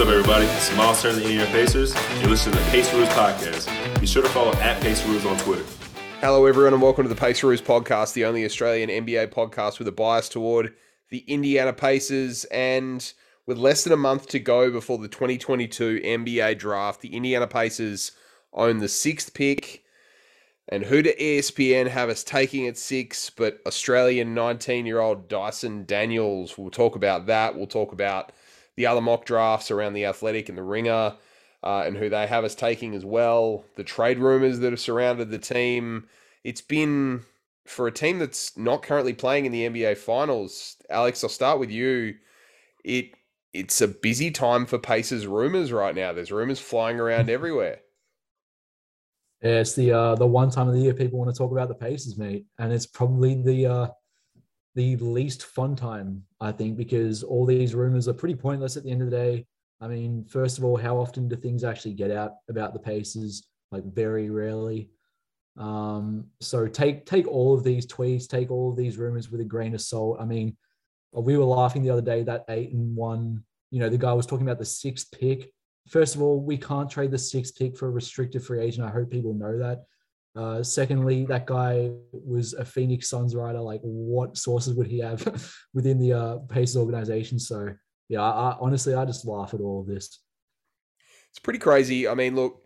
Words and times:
What's 0.00 0.08
up, 0.08 0.16
everybody? 0.16 0.46
It's 0.46 0.74
Miles 0.76 1.02
Turner, 1.02 1.16
the 1.16 1.24
Indiana 1.24 1.50
Pacers. 1.50 1.94
You're 2.20 2.30
listening 2.30 2.56
to 2.56 2.64
the 2.64 2.70
Paceroos 2.70 3.08
Podcast. 3.10 4.00
Be 4.00 4.06
sure 4.06 4.22
to 4.22 4.30
follow 4.30 4.54
at 4.54 4.80
Paceroos 4.80 5.26
on 5.26 5.36
Twitter. 5.36 5.62
Hello, 6.22 6.46
everyone, 6.46 6.72
and 6.72 6.80
welcome 6.80 7.04
to 7.04 7.08
the 7.10 7.20
Paceroos 7.20 7.60
podcast, 7.60 8.14
the 8.14 8.24
only 8.24 8.46
Australian 8.46 8.88
NBA 8.88 9.26
podcast 9.26 9.78
with 9.78 9.86
a 9.88 9.92
bias 9.92 10.30
toward 10.30 10.74
the 11.10 11.18
Indiana 11.26 11.74
Pacers. 11.74 12.46
And 12.46 13.12
with 13.44 13.58
less 13.58 13.84
than 13.84 13.92
a 13.92 13.98
month 13.98 14.26
to 14.28 14.38
go 14.38 14.70
before 14.70 14.96
the 14.96 15.06
2022 15.06 16.00
NBA 16.02 16.56
draft, 16.56 17.02
the 17.02 17.14
Indiana 17.14 17.46
Pacers 17.46 18.12
own 18.54 18.78
the 18.78 18.88
sixth 18.88 19.34
pick. 19.34 19.84
And 20.66 20.82
who 20.82 21.02
do 21.02 21.12
ESPN 21.20 21.88
have 21.88 22.08
us 22.08 22.24
taking 22.24 22.66
at 22.66 22.78
six? 22.78 23.28
But 23.28 23.60
Australian 23.66 24.32
19 24.32 24.86
year 24.86 25.00
old 25.00 25.28
Dyson 25.28 25.84
Daniels. 25.84 26.56
We'll 26.56 26.70
talk 26.70 26.96
about 26.96 27.26
that. 27.26 27.54
We'll 27.54 27.66
talk 27.66 27.92
about 27.92 28.32
the 28.80 28.86
other 28.86 29.02
mock 29.02 29.26
drafts 29.26 29.70
around 29.70 29.92
the 29.92 30.06
Athletic 30.06 30.48
and 30.48 30.56
the 30.56 30.62
Ringer. 30.62 31.14
Uh, 31.62 31.82
and 31.84 31.94
who 31.94 32.08
they 32.08 32.26
have 32.26 32.42
us 32.42 32.54
taking 32.54 32.94
as 32.94 33.04
well. 33.04 33.66
The 33.76 33.84
trade 33.84 34.18
rumors 34.18 34.60
that 34.60 34.72
have 34.72 34.80
surrounded 34.80 35.30
the 35.30 35.36
team. 35.36 36.08
It's 36.42 36.62
been 36.62 37.20
for 37.66 37.86
a 37.86 37.92
team 37.92 38.18
that's 38.18 38.56
not 38.56 38.82
currently 38.82 39.12
playing 39.12 39.44
in 39.44 39.52
the 39.52 39.68
NBA 39.68 39.98
Finals. 39.98 40.76
Alex, 40.88 41.22
I'll 41.22 41.28
start 41.28 41.58
with 41.58 41.70
you. 41.70 42.14
It 42.82 43.10
it's 43.52 43.82
a 43.82 43.88
busy 43.88 44.30
time 44.30 44.64
for 44.64 44.78
Pacers 44.78 45.26
rumors 45.26 45.70
right 45.70 45.94
now. 45.94 46.14
There's 46.14 46.32
rumors 46.32 46.60
flying 46.60 46.98
around 46.98 47.28
everywhere. 47.38 47.80
Yeah, 49.42 49.60
it's 49.60 49.74
the 49.74 49.92
uh, 49.92 50.14
the 50.14 50.26
one 50.26 50.50
time 50.50 50.66
of 50.66 50.74
the 50.74 50.80
year 50.80 50.94
people 50.94 51.18
want 51.18 51.30
to 51.30 51.36
talk 51.36 51.52
about 51.52 51.68
the 51.68 51.74
Pacers, 51.74 52.16
mate, 52.16 52.46
and 52.58 52.72
it's 52.72 52.86
probably 52.86 53.42
the 53.42 53.66
uh, 53.66 53.88
the 54.74 54.96
least 54.96 55.44
fun 55.44 55.74
time, 55.74 56.24
I 56.40 56.52
think, 56.52 56.76
because 56.76 57.22
all 57.22 57.44
these 57.44 57.74
rumors 57.74 58.08
are 58.08 58.14
pretty 58.14 58.36
pointless 58.36 58.76
at 58.76 58.84
the 58.84 58.90
end 58.90 59.02
of 59.02 59.10
the 59.10 59.16
day. 59.16 59.46
I 59.80 59.88
mean, 59.88 60.24
first 60.24 60.58
of 60.58 60.64
all, 60.64 60.76
how 60.76 60.98
often 60.98 61.28
do 61.28 61.36
things 61.36 61.64
actually 61.64 61.94
get 61.94 62.10
out 62.10 62.34
about 62.48 62.72
the 62.72 62.78
Pacers? 62.78 63.42
Like 63.72 63.84
very 63.84 64.30
rarely. 64.30 64.90
Um, 65.56 66.26
so 66.40 66.66
take 66.66 67.06
take 67.06 67.26
all 67.26 67.54
of 67.54 67.64
these 67.64 67.86
tweets, 67.86 68.28
take 68.28 68.50
all 68.50 68.70
of 68.70 68.76
these 68.76 68.98
rumors 68.98 69.30
with 69.30 69.40
a 69.40 69.44
grain 69.44 69.74
of 69.74 69.80
salt. 69.80 70.18
I 70.20 70.24
mean, 70.24 70.56
we 71.12 71.36
were 71.36 71.44
laughing 71.44 71.82
the 71.82 71.90
other 71.90 72.02
day 72.02 72.22
that 72.22 72.44
eight 72.48 72.72
and 72.72 72.96
one. 72.96 73.44
You 73.70 73.80
know, 73.80 73.88
the 73.88 73.98
guy 73.98 74.12
was 74.12 74.26
talking 74.26 74.46
about 74.46 74.58
the 74.58 74.64
sixth 74.64 75.12
pick. 75.12 75.52
First 75.88 76.14
of 76.14 76.22
all, 76.22 76.40
we 76.40 76.56
can't 76.56 76.90
trade 76.90 77.10
the 77.10 77.18
sixth 77.18 77.56
pick 77.56 77.76
for 77.76 77.86
a 77.86 77.90
restricted 77.90 78.44
free 78.44 78.60
agent. 78.60 78.86
I 78.86 78.90
hope 78.90 79.10
people 79.10 79.34
know 79.34 79.58
that. 79.58 79.84
Uh, 80.36 80.62
secondly, 80.62 81.26
that 81.26 81.46
guy 81.46 81.90
was 82.12 82.54
a 82.54 82.64
Phoenix 82.64 83.08
Suns 83.08 83.34
writer. 83.34 83.60
Like, 83.60 83.80
what 83.82 84.36
sources 84.36 84.74
would 84.74 84.86
he 84.86 85.00
have 85.00 85.54
within 85.74 85.98
the 85.98 86.12
uh, 86.12 86.36
Pacers 86.48 86.76
organization? 86.76 87.38
So, 87.38 87.74
yeah, 88.08 88.22
I, 88.22 88.50
I, 88.50 88.56
honestly, 88.60 88.94
I 88.94 89.04
just 89.04 89.26
laugh 89.26 89.54
at 89.54 89.60
all 89.60 89.80
of 89.80 89.86
this. 89.86 90.20
It's 91.30 91.40
pretty 91.40 91.58
crazy. 91.58 92.08
I 92.08 92.14
mean, 92.14 92.36
look, 92.36 92.62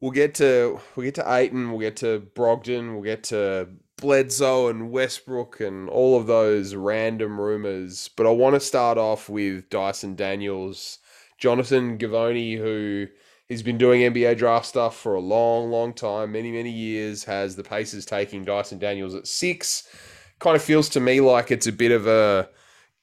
we'll 0.00 0.10
get 0.10 0.34
to 0.34 0.80
we'll 0.96 1.04
get 1.04 1.14
to 1.16 1.32
Ayton, 1.32 1.70
we'll 1.70 1.80
get 1.80 1.96
to 1.96 2.26
Brogdon, 2.34 2.92
we'll 2.92 3.02
get 3.02 3.24
to 3.24 3.68
Bledsoe 3.96 4.68
and 4.68 4.90
Westbrook 4.90 5.60
and 5.60 5.88
all 5.88 6.18
of 6.18 6.26
those 6.26 6.74
random 6.74 7.40
rumors. 7.40 8.08
But 8.16 8.26
I 8.26 8.30
want 8.30 8.54
to 8.54 8.60
start 8.60 8.98
off 8.98 9.28
with 9.28 9.70
Dyson 9.70 10.14
Daniels, 10.14 10.98
Jonathan 11.38 11.98
Givony, 11.98 12.58
who 12.58 13.06
has 13.54 13.62
been 13.62 13.78
doing 13.78 14.02
NBA 14.02 14.36
draft 14.38 14.66
stuff 14.66 14.96
for 14.96 15.14
a 15.14 15.20
long, 15.20 15.70
long 15.70 15.92
time, 15.92 16.32
many, 16.32 16.52
many 16.52 16.70
years, 16.70 17.24
has 17.24 17.56
the 17.56 17.64
Pacers 17.64 18.04
taking 18.04 18.44
Dyson 18.44 18.78
Daniels 18.78 19.14
at 19.14 19.26
six. 19.26 19.88
Kind 20.38 20.56
of 20.56 20.62
feels 20.62 20.88
to 20.90 21.00
me 21.00 21.20
like 21.20 21.50
it's 21.50 21.66
a 21.66 21.72
bit 21.72 21.92
of 21.92 22.06
a 22.06 22.48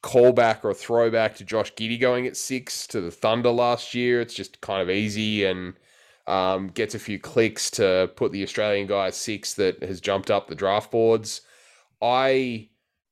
callback 0.03 0.63
or 0.63 0.72
a 0.72 0.75
throwback 0.75 1.35
to 1.35 1.44
Josh 1.44 1.73
Giddey 1.73 1.99
going 1.99 2.27
at 2.27 2.38
six 2.38 2.88
to 2.88 3.02
the 3.02 3.11
Thunder 3.11 3.52
last 3.52 3.94
year. 3.94 4.22
It's 4.22 4.33
just 4.33 4.61
kind 4.61 4.81
of 4.81 4.89
easy 4.89 5.45
and 5.45 5.73
um, 6.28 6.68
gets 6.68 6.95
a 6.95 7.00
few 7.00 7.19
clicks 7.19 7.69
to 7.72 8.12
put 8.16 8.31
the 8.31 8.44
Australian 8.44 8.88
guy 8.88 9.07
at 9.07 9.16
six 9.16 9.53
that 9.56 9.81
has 9.83 10.01
jumped 10.01 10.31
up 10.31 10.47
the 10.47 10.56
draft 10.56 10.91
boards. 10.91 11.41
I, 12.01 12.69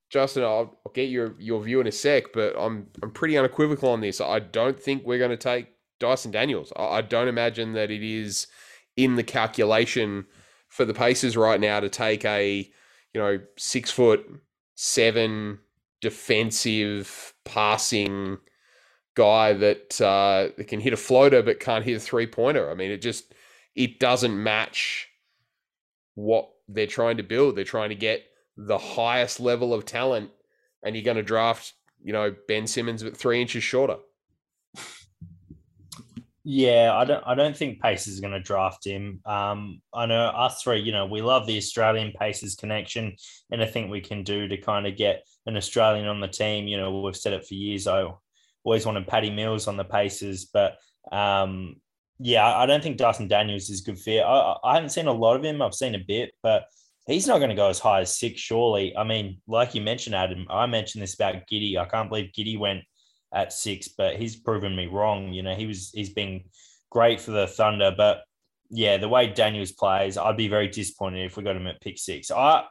Justin, 0.10 0.44
I'll, 0.44 0.80
I'll 0.86 0.92
get 0.94 1.10
your 1.10 1.36
your 1.40 1.62
view 1.62 1.80
in 1.82 1.88
a 1.88 1.92
sec, 1.92 2.34
but 2.34 2.56
I'm 2.58 2.88
I'm 3.04 3.12
pretty 3.12 3.38
unequivocal 3.38 3.90
on 3.90 4.02
this. 4.02 4.22
I 4.22 4.40
don't 4.40 4.80
think 4.80 5.04
we're 5.06 5.20
going 5.20 5.30
to 5.32 5.38
take 5.38 5.68
Dyson 6.00 6.32
Daniels. 6.32 6.72
I, 6.76 6.86
I 6.86 7.02
don't 7.02 7.28
imagine 7.28 7.74
that 7.74 7.92
it 7.92 8.04
is 8.04 8.48
in 8.98 9.16
the 9.16 9.24
calculation 9.24 10.26
for 10.68 10.86
the 10.86 10.94
Pacers 10.94 11.38
right 11.38 11.60
now 11.60 11.80
to 11.80 11.90
take 11.90 12.26
a 12.26 12.70
you 13.14 13.22
know 13.22 13.40
six 13.58 13.92
foot 13.92 14.26
seven 14.76 15.60
defensive 16.02 17.34
passing 17.44 18.38
guy 19.16 19.54
that 19.54 20.00
uh, 20.00 20.50
that 20.58 20.68
can 20.68 20.80
hit 20.80 20.94
a 20.94 20.98
floater 20.98 21.42
but 21.42 21.60
can't 21.60 21.86
hit 21.86 21.98
a 21.98 22.00
three 22.00 22.28
pointer. 22.28 22.70
I 22.70 22.76
mean, 22.76 22.92
it 22.92 23.02
just 23.02 23.34
it 23.76 24.00
doesn't 24.00 24.42
match 24.42 25.10
what 26.16 26.50
they're 26.68 26.88
trying 26.88 27.18
to 27.18 27.24
build. 27.24 27.56
They're 27.56 27.64
trying 27.64 27.90
to 27.90 27.96
get 27.96 28.24
the 28.56 28.78
highest 28.78 29.40
level 29.40 29.74
of 29.74 29.86
talent, 29.86 30.32
and 30.84 30.96
you're 30.96 31.06
going 31.06 31.18
to 31.18 31.24
draft, 31.24 31.74
you 32.02 32.14
know, 32.14 32.36
Ben 32.48 32.68
Simmons 32.68 33.04
but 33.04 33.18
three 33.18 33.42
inches 33.42 33.64
shorter. 33.64 33.98
Yeah, 36.52 36.96
I 36.96 37.06
don't. 37.06 37.24
I 37.28 37.36
don't 37.36 37.56
think 37.56 37.80
Pacers 37.80 38.16
is 38.16 38.22
going 38.22 38.34
to 38.34 38.40
draft 38.40 38.84
him. 38.84 39.22
Um, 39.24 39.82
I 39.94 40.08
know 40.08 40.26
us 40.26 40.64
three. 40.64 40.80
You 40.80 40.92
know, 40.92 41.06
we 41.06 41.22
love 41.22 41.46
the 41.46 41.58
Australian 41.58 42.12
Pacers 42.20 42.56
connection, 42.56 43.16
and 43.52 43.62
I 43.62 43.68
think 43.68 43.92
we 43.92 44.02
can 44.02 44.24
do 44.24 44.48
to 44.48 44.58
kind 44.58 44.88
of 44.88 44.98
get 44.98 45.28
an 45.46 45.58
Australian 45.58 46.08
on 46.08 46.22
the 46.22 46.28
team. 46.28 46.68
You 46.68 46.78
know, 46.78 47.02
we've 47.02 47.16
said 47.16 47.34
it 47.34 47.46
for 47.46 47.54
years. 47.54 47.86
I 47.86 48.12
always 48.64 48.84
wanted 48.84 49.06
Patty 49.06 49.30
Mills 49.30 49.68
on 49.68 49.78
the 49.78 49.84
Pacers, 49.84 50.46
but 50.46 50.78
um, 51.12 51.76
yeah, 52.18 52.44
I 52.44 52.66
don't 52.66 52.82
think 52.82 52.98
Dyson 52.98 53.28
Daniels 53.28 53.70
is 53.70 53.82
good 53.82 54.00
fit. 54.00 54.24
I, 54.24 54.56
I 54.64 54.74
haven't 54.74 54.90
seen 54.90 55.06
a 55.06 55.14
lot 55.14 55.36
of 55.36 55.44
him. 55.44 55.62
I've 55.62 55.76
seen 55.76 55.94
a 55.94 56.00
bit, 56.00 56.32
but 56.42 56.64
he's 57.06 57.28
not 57.28 57.38
going 57.38 57.52
to 57.52 57.56
go 57.56 57.70
as 57.70 57.78
high 57.78 58.02
as 58.02 58.18
six, 58.18 58.42
surely. 58.42 58.98
I 58.98 59.04
mean, 59.04 59.40
like 59.46 59.76
you 59.76 59.82
mentioned, 59.82 60.16
Adam, 60.16 60.48
I 60.50 60.66
mentioned 60.66 61.04
this 61.04 61.14
about 61.14 61.46
Giddey. 61.46 61.78
I 61.78 61.86
can't 61.86 62.10
believe 62.10 62.32
Giddey 62.36 62.58
went 62.58 62.86
at 63.34 63.54
six, 63.54 63.88
but 63.88 64.16
he's 64.16 64.36
proven 64.36 64.76
me 64.76 64.88
wrong. 64.88 65.34
You 65.34 65.44
know, 65.44 65.56
he 65.56 65.66
was 65.66 65.92
he's 65.94 66.10
been 66.10 66.44
great 66.90 67.22
for 67.22 67.32
the 67.32 67.48
Thunder, 67.48 67.94
but 67.96 68.24
yeah, 68.70 68.98
the 68.98 69.10
way 69.10 69.28
Daniels 69.28 69.72
plays, 69.72 70.18
I'd 70.18 70.38
be 70.38 70.48
very 70.48 70.68
disappointed 70.68 71.26
if 71.26 71.38
we 71.38 71.44
got 71.44 71.56
him 71.56 71.68
at 71.68 71.82
pick 71.82 71.98
six. 71.98 72.32
I 72.32 72.66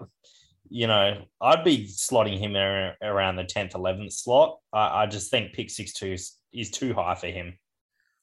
you 0.70 0.86
know, 0.86 1.22
I'd 1.40 1.64
be 1.64 1.86
slotting 1.86 2.38
him 2.38 2.56
around 2.56 3.36
the 3.36 3.44
10th, 3.44 3.72
11th 3.72 4.12
slot. 4.12 4.58
I, 4.72 5.02
I 5.02 5.06
just 5.06 5.30
think 5.30 5.52
pick 5.52 5.70
six 5.70 5.92
two 5.92 6.12
is, 6.12 6.36
is 6.52 6.70
too 6.70 6.94
high 6.94 7.14
for 7.14 7.28
him. 7.28 7.58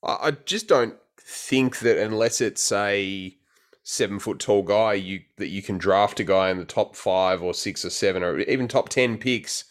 I 0.04 0.32
just 0.46 0.68
don't 0.68 0.96
think 1.20 1.80
that 1.80 1.98
unless 1.98 2.42
it's 2.42 2.72
a 2.72 3.36
seven 3.84 4.20
foot 4.20 4.40
tall 4.40 4.62
guy, 4.62 4.94
you 4.94 5.22
that 5.38 5.48
you 5.48 5.64
can 5.64 5.78
draft 5.78 6.20
a 6.20 6.24
guy 6.24 6.52
in 6.52 6.58
the 6.58 6.66
top 6.66 6.96
five 6.96 7.42
or 7.42 7.54
six 7.54 7.84
or 7.84 7.90
seven 7.90 8.22
or 8.22 8.40
even 8.42 8.68
top 8.68 8.90
ten 8.90 9.18
picks 9.18 9.64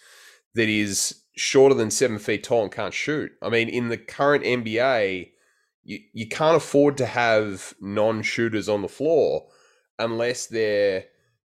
that 0.55 0.69
is 0.69 1.23
shorter 1.37 1.75
than 1.75 1.91
seven 1.91 2.19
feet 2.19 2.45
tall 2.45 2.63
and 2.63 2.73
can't 2.73 2.95
shoot. 2.95 3.33
I 3.43 3.49
mean, 3.49 3.69
in 3.69 3.89
the 3.89 3.97
current 3.99 4.45
NBA, 4.45 5.31
you, 5.85 5.99
you 6.13 6.29
can't 6.29 6.57
afford 6.57 6.97
to 6.99 7.07
have 7.07 7.75
non 7.81 8.23
shooters 8.23 8.69
on 8.69 8.83
the 8.83 8.89
floor 8.89 9.47
unless 9.99 10.47
they're 10.47 11.05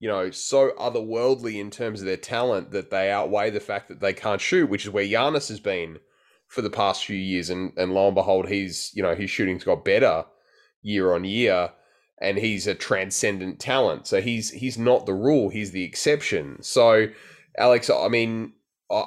you 0.04 0.10
know, 0.10 0.32
so 0.32 0.72
otherworldly 0.72 1.62
in 1.62 1.72
terms 1.72 2.02
of 2.02 2.06
their 2.06 2.18
talent 2.18 2.72
that 2.72 2.92
they 2.92 3.10
outweigh 3.10 3.50
the 3.50 3.62
fact 3.62 3.88
that 3.88 4.02
they 4.02 4.12
can't 4.12 4.42
shoot, 4.42 4.70
which 4.70 4.84
is 4.84 4.92
where 4.92 5.06
Giannis 5.06 5.48
has 5.48 5.62
been 5.62 5.98
for 6.50 6.62
the 6.62 6.70
past 6.70 7.06
few 7.06 7.16
years. 7.16 7.50
And 7.50 7.72
and 7.78 7.94
lo 7.94 8.08
and 8.08 8.16
behold, 8.16 8.50
he's 8.50 8.92
you 8.94 9.02
know 9.02 9.16
his 9.16 9.30
shooting's 9.30 9.64
got 9.64 9.86
better 9.86 10.26
year 10.82 11.14
on 11.14 11.24
year, 11.24 11.72
and 12.20 12.38
he's 12.38 12.68
a 12.68 12.76
transcendent 12.76 13.62
talent. 13.62 14.06
So 14.06 14.20
he's 14.20 14.50
he's 14.50 14.78
not 14.78 15.06
the 15.06 15.14
rule; 15.14 15.48
he's 15.48 15.72
the 15.72 15.86
exception. 15.86 16.62
So, 16.62 17.08
Alex, 17.58 17.90
I 17.90 18.10
mean, 18.10 18.52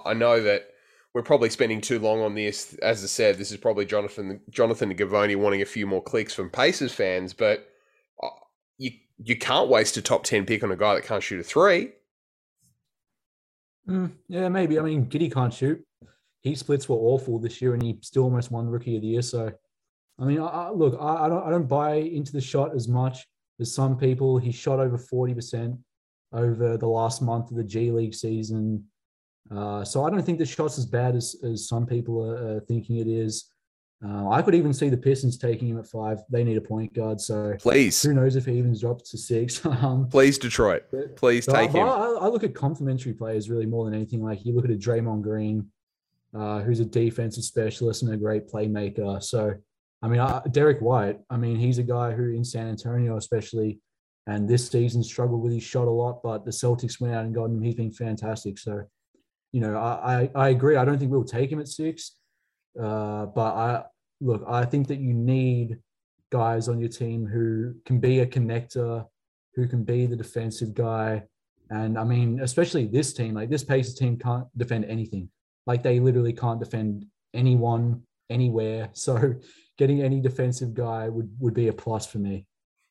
I, 0.05 0.15
know 0.15 0.43
that 0.43 0.71
we're 1.15 1.23
probably 1.23 1.51
spending 1.51 1.81
too 1.81 1.99
long 1.99 2.21
on 2.21 2.35
this. 2.35 2.75
As 2.83 3.03
I 3.03 3.07
said, 3.07 3.39
this 3.39 3.51
is 3.51 3.57
probably 3.57 3.87
Jonathan 3.87 4.41
Jonathan 4.51 4.95
Givony 4.95 5.37
wanting 5.37 5.63
a 5.63 5.67
few 5.67 5.87
more 5.87 6.03
clicks 6.03 6.35
from 6.35 6.51
Pacers 6.51 6.93
fans, 6.93 7.33
but 7.33 7.69
you 8.79 8.93
you 9.19 9.37
can't 9.37 9.69
waste 9.69 9.97
a 9.97 10.03
top 10.03 10.25
10 10.25 10.47
pick 10.47 10.63
on 10.63 10.71
a 10.71 10.77
guy 10.77 10.95
that 10.95 11.05
can't 11.05 11.23
shoot 11.23 11.41
a 11.41 11.43
three. 11.43 11.93
Mm, 13.89 14.13
yeah, 14.29 14.49
maybe. 14.49 14.79
I 14.79 14.83
mean, 14.83 15.07
Giddey 15.07 15.33
can't 15.33 15.55
shoot. 15.55 15.83
Heat 16.43 16.59
splits 16.59 16.89
were 16.89 16.97
awful 16.97 17.39
this 17.39 17.63
year, 17.63 17.75
and 17.75 17.83
he 17.83 17.99
still 18.03 18.25
almost 18.25 18.51
won 18.51 18.69
Rookie 18.69 18.97
of 18.97 19.03
the 19.03 19.09
Year. 19.09 19.23
So, 19.23 19.53
I 20.19 20.25
mean, 20.25 20.41
I, 20.41 20.47
I, 20.47 20.71
look, 20.71 20.97
I, 21.01 21.27
I, 21.27 21.29
don't, 21.29 21.47
I 21.47 21.51
don't 21.51 21.69
buy 21.69 21.95
into 21.95 22.33
the 22.33 22.41
shot 22.41 22.75
as 22.75 22.89
much 22.89 23.27
as 23.61 23.75
some 23.75 23.97
people. 23.97 24.39
He 24.39 24.53
shot 24.53 24.81
over 24.81 24.99
forty 24.99 25.35
percent 25.35 25.77
over 26.33 26.77
the 26.77 26.87
last 26.87 27.23
month 27.23 27.51
of 27.51 27.57
the 27.57 27.65
G 27.65 27.91
League 27.91 28.15
season. 28.15 28.85
Uh, 29.55 29.85
so 29.85 30.05
I 30.05 30.11
don't 30.11 30.23
think 30.23 30.39
the 30.39 30.47
shot's 30.47 30.79
as 30.79 30.87
bad 30.87 31.15
as, 31.15 31.37
as 31.45 31.69
some 31.69 31.87
people 31.87 32.23
are, 32.23 32.57
are 32.57 32.61
thinking 32.61 32.99
it 32.99 33.07
is. 33.07 33.53
Uh, 34.05 34.29
I 34.29 34.43
could 34.43 34.55
even 34.55 34.75
see 34.75 34.91
the 34.91 34.97
Pistons 34.97 35.39
taking 35.39 35.69
him 35.69 35.79
at 35.79 35.87
five. 35.87 36.19
They 36.31 36.45
need 36.45 36.59
a 36.59 36.61
point 36.61 36.93
guard, 36.93 37.19
so 37.21 37.55
please. 37.59 38.03
Who 38.03 38.13
knows 38.13 38.37
if 38.37 38.45
he 38.45 38.59
even 38.59 38.79
drops 38.79 39.11
to 39.11 39.19
six? 39.19 39.65
um, 39.67 40.09
please, 40.11 40.37
Detroit. 40.39 40.83
Please 41.17 41.47
take 41.47 41.71
I, 41.71 41.79
him. 41.79 41.89
I, 41.89 42.19
I, 42.21 42.29
look 42.29 42.45
at 42.45 42.55
complementary 42.55 43.15
players 43.15 43.49
really 43.49 43.65
more 43.65 43.87
than 43.87 43.95
anything. 43.95 44.23
Like 44.23 44.45
you 44.45 44.55
look 44.55 44.67
at 44.67 44.71
a 44.71 44.75
Draymond 44.75 45.23
Green. 45.23 45.71
uh, 46.37 46.61
who's 46.61 46.81
a 46.81 46.85
defensive 46.85 47.45
specialist 47.45 48.03
and 48.03 48.13
a 48.13 48.17
great 48.17 48.49
playmaker. 48.49 49.23
So, 49.23 49.55
I 50.03 50.09
mean, 50.09 50.21
uh, 50.21 50.43
Derrick 50.51 50.81
White, 50.81 51.19
I 51.31 51.37
mean, 51.37 51.57
he's 51.57 51.79
a 51.79 51.83
guy 51.83 52.13
who 52.13 52.31
in 52.31 52.45
San 52.45 52.69
Antonio, 52.69 53.17
especially, 53.17 53.81
and 54.27 54.49
this 54.49 54.69
season 54.69 55.03
struggled 55.03 55.43
with 55.43 55.53
his 55.53 55.63
shot 55.63 55.89
a 55.89 55.91
lot, 55.91 56.23
but 56.23 56.45
the 56.45 56.51
Celtics 56.51 57.01
went 57.01 57.15
out 57.15 57.25
and 57.25 57.35
got 57.35 57.47
him. 57.47 57.63
He's 57.63 57.77
been 57.77 57.93
fantastic. 57.93 58.59
So, 58.59 58.83
you 59.53 59.61
know, 59.61 59.77
I, 59.77 60.31
I, 60.35 60.47
I 60.47 60.49
agree. 60.51 60.77
I 60.77 60.85
don't 60.85 60.99
think 60.99 61.11
we'll 61.11 61.25
take 61.25 61.51
him 61.51 61.61
at 61.61 61.69
six. 61.69 62.13
Uh, 62.81 63.27
but 63.27 63.55
I 63.55 63.85
look, 64.21 64.45
I 64.47 64.65
think 64.65 64.89
that 64.89 64.99
you 64.99 65.13
need 65.13 65.79
guys 66.31 66.69
on 66.69 66.81
your 66.81 66.89
team 66.89 67.27
who 67.27 67.75
can 67.85 67.99
be 67.99 68.21
a 68.21 68.27
connector, 68.27 69.07
who 69.55 69.67
can 69.67 69.85
be 69.85 70.07
the 70.07 70.17
defensive 70.17 70.75
guy. 70.75 71.23
And 71.71 71.99
I 71.99 72.05
mean, 72.05 72.41
especially 72.41 72.87
this 72.87 73.13
team, 73.13 73.35
like 73.35 73.51
this 73.51 73.65
Pacers 73.65 73.95
team 73.95 74.19
can't 74.19 74.47
defend 74.57 74.85
anything. 74.85 75.31
Like 75.67 75.83
they 75.83 76.01
literally 76.01 76.33
can't 76.33 76.61
defend 76.61 77.07
anyone 77.35 78.03
anywhere. 78.31 78.91
So 78.95 79.35
getting 79.79 80.03
any 80.03 80.21
defensive 80.21 80.75
guy 80.75 81.09
would, 81.09 81.31
would 81.39 81.55
be 81.55 81.69
a 81.69 81.73
plus 81.73 82.07
for 82.07 82.19
me. 82.19 82.47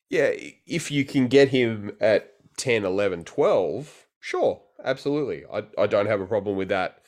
Yeah, 0.08 0.30
if 0.66 0.90
you 0.90 1.04
can 1.04 1.26
get 1.26 1.48
him 1.48 1.96
at 2.00 2.30
10, 2.58 2.84
11, 2.84 3.24
12, 3.24 4.06
sure, 4.20 4.62
absolutely. 4.84 5.44
I, 5.52 5.64
I 5.78 5.86
don't 5.86 6.06
have 6.06 6.20
a 6.20 6.26
problem 6.26 6.56
with 6.56 6.68
that 6.68 7.02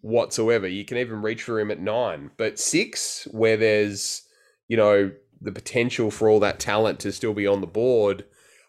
whatsoever. 0.00 0.66
You 0.66 0.84
can 0.84 0.98
even 0.98 1.22
reach 1.22 1.42
for 1.42 1.60
him 1.60 1.70
at 1.70 1.80
nine, 1.80 2.30
but 2.36 2.58
six, 2.58 3.28
where 3.30 3.56
there's, 3.56 4.22
you 4.68 4.76
know, 4.76 5.12
the 5.40 5.52
potential 5.52 6.10
for 6.10 6.28
all 6.28 6.40
that 6.40 6.60
talent 6.60 7.00
to 7.00 7.12
still 7.12 7.34
be 7.34 7.46
on 7.46 7.60
the 7.60 7.66
board, 7.66 8.24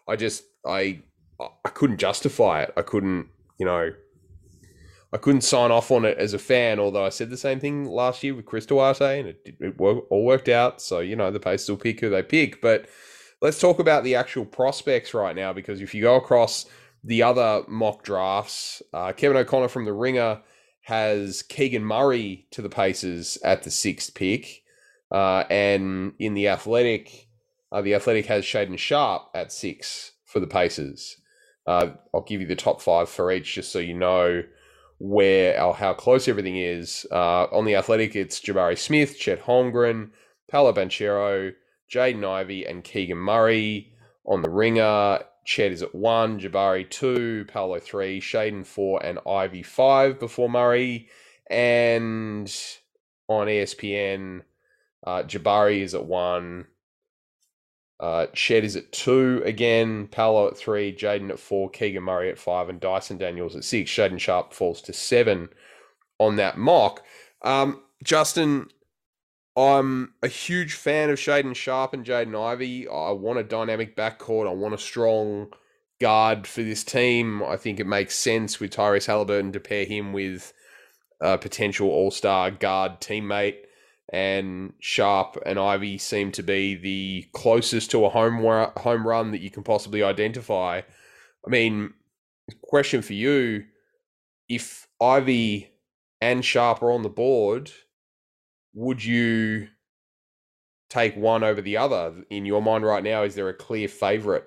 I 0.08 0.16
just, 0.16 0.44
I, 0.66 1.02
I 1.40 1.68
couldn't 1.70 1.98
justify 1.98 2.62
it. 2.62 2.72
I 2.76 2.82
couldn't, 2.82 3.28
you 3.58 3.66
know, 3.66 3.92
I 5.12 5.16
couldn't 5.16 5.42
sign 5.42 5.70
off 5.70 5.92
on 5.92 6.04
it 6.04 6.18
as 6.18 6.34
a 6.34 6.38
fan, 6.38 6.80
although 6.80 7.04
I 7.04 7.10
said 7.10 7.30
the 7.30 7.36
same 7.36 7.60
thing 7.60 7.84
last 7.84 8.24
year 8.24 8.34
with 8.34 8.46
Chris 8.46 8.66
Duarte 8.66 9.20
and 9.20 9.28
it, 9.28 9.56
it 9.60 9.74
all 9.78 10.24
worked 10.24 10.48
out. 10.48 10.82
So, 10.82 10.98
you 10.98 11.14
know, 11.14 11.30
the 11.30 11.38
Pacers 11.38 11.70
will 11.70 11.76
pick 11.76 12.00
who 12.00 12.10
they 12.10 12.22
pick. 12.22 12.60
But 12.60 12.88
let's 13.40 13.60
talk 13.60 13.78
about 13.78 14.02
the 14.02 14.16
actual 14.16 14.44
prospects 14.44 15.14
right 15.14 15.36
now, 15.36 15.52
because 15.52 15.80
if 15.80 15.94
you 15.94 16.02
go 16.02 16.16
across 16.16 16.66
the 17.04 17.22
other 17.22 17.62
mock 17.68 18.02
drafts, 18.02 18.82
uh, 18.92 19.12
Kevin 19.12 19.36
O'Connor 19.36 19.68
from 19.68 19.84
The 19.84 19.92
Ringer 19.92 20.40
has 20.80 21.42
Keegan 21.42 21.84
Murray 21.84 22.46
to 22.50 22.62
the 22.62 22.68
Pacers 22.68 23.38
at 23.44 23.62
the 23.62 23.70
sixth 23.70 24.14
pick. 24.14 24.62
Uh, 25.10 25.44
and 25.50 26.14
in 26.18 26.34
the 26.34 26.48
Athletic, 26.48 27.28
uh, 27.70 27.82
the 27.82 27.94
Athletic 27.94 28.26
has 28.26 28.44
Shaedon 28.44 28.78
Sharpe 28.78 29.28
at 29.34 29.52
six 29.52 30.12
for 30.24 30.40
the 30.40 30.46
Pacers. 30.46 31.18
Uh, 31.66 31.90
I'll 32.14 32.22
give 32.22 32.40
you 32.40 32.46
the 32.46 32.56
top 32.56 32.80
five 32.80 33.08
for 33.08 33.30
each 33.30 33.54
just 33.54 33.70
so 33.70 33.78
you 33.78 33.94
know 33.94 34.42
where 34.98 35.62
or 35.62 35.74
how 35.74 35.92
close 35.92 36.26
everything 36.26 36.56
is. 36.56 37.06
Uh, 37.10 37.44
on 37.44 37.64
the 37.64 37.76
Athletic, 37.76 38.16
it's 38.16 38.40
Jabari 38.40 38.78
Smith, 38.78 39.18
Chet 39.18 39.42
Holmgren, 39.42 40.10
Paolo 40.50 40.72
Banchero, 40.72 41.52
Jaden 41.92 42.24
Ivey, 42.24 42.66
and 42.66 42.82
Keegan 42.82 43.18
Murray. 43.18 43.90
On 44.26 44.40
the 44.40 44.48
Ringer, 44.48 45.20
Chet 45.44 45.72
is 45.72 45.82
at 45.82 45.94
one, 45.94 46.40
Jabari 46.40 46.88
two, 46.88 47.44
Paolo 47.48 47.78
three, 47.78 48.20
Shaedon 48.20 48.66
four, 48.66 49.04
and 49.04 49.18
Ivey 49.26 49.62
five 49.62 50.18
before 50.18 50.48
Murray. 50.48 51.08
And 51.50 52.52
on 53.28 53.46
ESPN, 53.46 54.42
uh, 55.06 55.22
Jabari 55.24 55.80
is 55.80 55.94
at 55.94 56.06
one. 56.06 56.66
Uh, 58.00 58.26
Chet 58.34 58.64
is 58.64 58.76
at 58.76 58.90
two 58.92 59.42
again. 59.44 60.08
Paolo 60.08 60.48
at 60.48 60.56
three. 60.56 60.94
Jaden 60.94 61.30
at 61.30 61.38
four. 61.38 61.70
Keegan 61.70 62.02
Murray 62.02 62.30
at 62.30 62.38
five. 62.38 62.68
And 62.68 62.80
Dyson 62.80 63.18
Daniels 63.18 63.54
at 63.54 63.64
six. 63.64 63.90
Shaedon 63.90 64.18
Sharpe 64.18 64.52
falls 64.52 64.80
to 64.82 64.92
seven 64.92 65.48
on 66.18 66.36
that 66.36 66.58
mock. 66.58 67.04
Um, 67.42 67.82
Justin, 68.02 68.68
I'm 69.56 70.14
a 70.22 70.28
huge 70.28 70.74
fan 70.74 71.10
of 71.10 71.18
Shaedon 71.18 71.54
Sharpe 71.54 71.94
and 71.94 72.04
Jaden 72.04 72.34
Ivey. 72.34 72.88
I 72.88 73.10
want 73.12 73.38
a 73.38 73.44
dynamic 73.44 73.96
backcourt. 73.96 74.48
I 74.48 74.52
want 74.52 74.74
a 74.74 74.78
strong 74.78 75.52
guard 76.00 76.46
for 76.46 76.62
this 76.62 76.82
team. 76.82 77.42
I 77.42 77.56
think 77.56 77.78
it 77.78 77.86
makes 77.86 78.16
sense 78.16 78.58
with 78.58 78.72
Tyrese 78.72 79.06
Halliburton 79.06 79.52
to 79.52 79.60
pair 79.60 79.84
him 79.84 80.12
with 80.12 80.52
a 81.20 81.38
potential 81.38 81.88
All 81.88 82.10
Star 82.10 82.50
guard 82.50 83.00
teammate 83.00 83.58
and 84.12 84.72
Sharpe 84.80 85.38
and 85.46 85.58
Ivey 85.58 85.98
seem 85.98 86.32
to 86.32 86.42
be 86.42 86.74
the 86.74 87.26
closest 87.32 87.90
to 87.92 88.04
a 88.04 88.10
home 88.10 88.42
home 88.76 89.06
run 89.06 89.30
that 89.30 89.40
you 89.40 89.50
can 89.50 89.62
possibly 89.62 90.02
identify. 90.02 90.82
I 91.46 91.50
mean, 91.50 91.94
question 92.62 93.02
for 93.02 93.14
you: 93.14 93.64
If 94.48 94.88
Ivey 95.00 95.70
and 96.20 96.44
Sharpe 96.44 96.82
are 96.82 96.92
on 96.92 97.02
the 97.02 97.08
board, 97.08 97.70
would 98.74 99.02
you 99.04 99.68
take 100.90 101.16
one 101.16 101.42
over 101.42 101.62
the 101.62 101.76
other? 101.76 102.24
In 102.30 102.44
your 102.44 102.60
mind 102.60 102.84
right 102.84 103.02
now, 103.02 103.22
is 103.22 103.34
there 103.34 103.48
a 103.48 103.54
clear 103.54 103.88
favorite? 103.88 104.44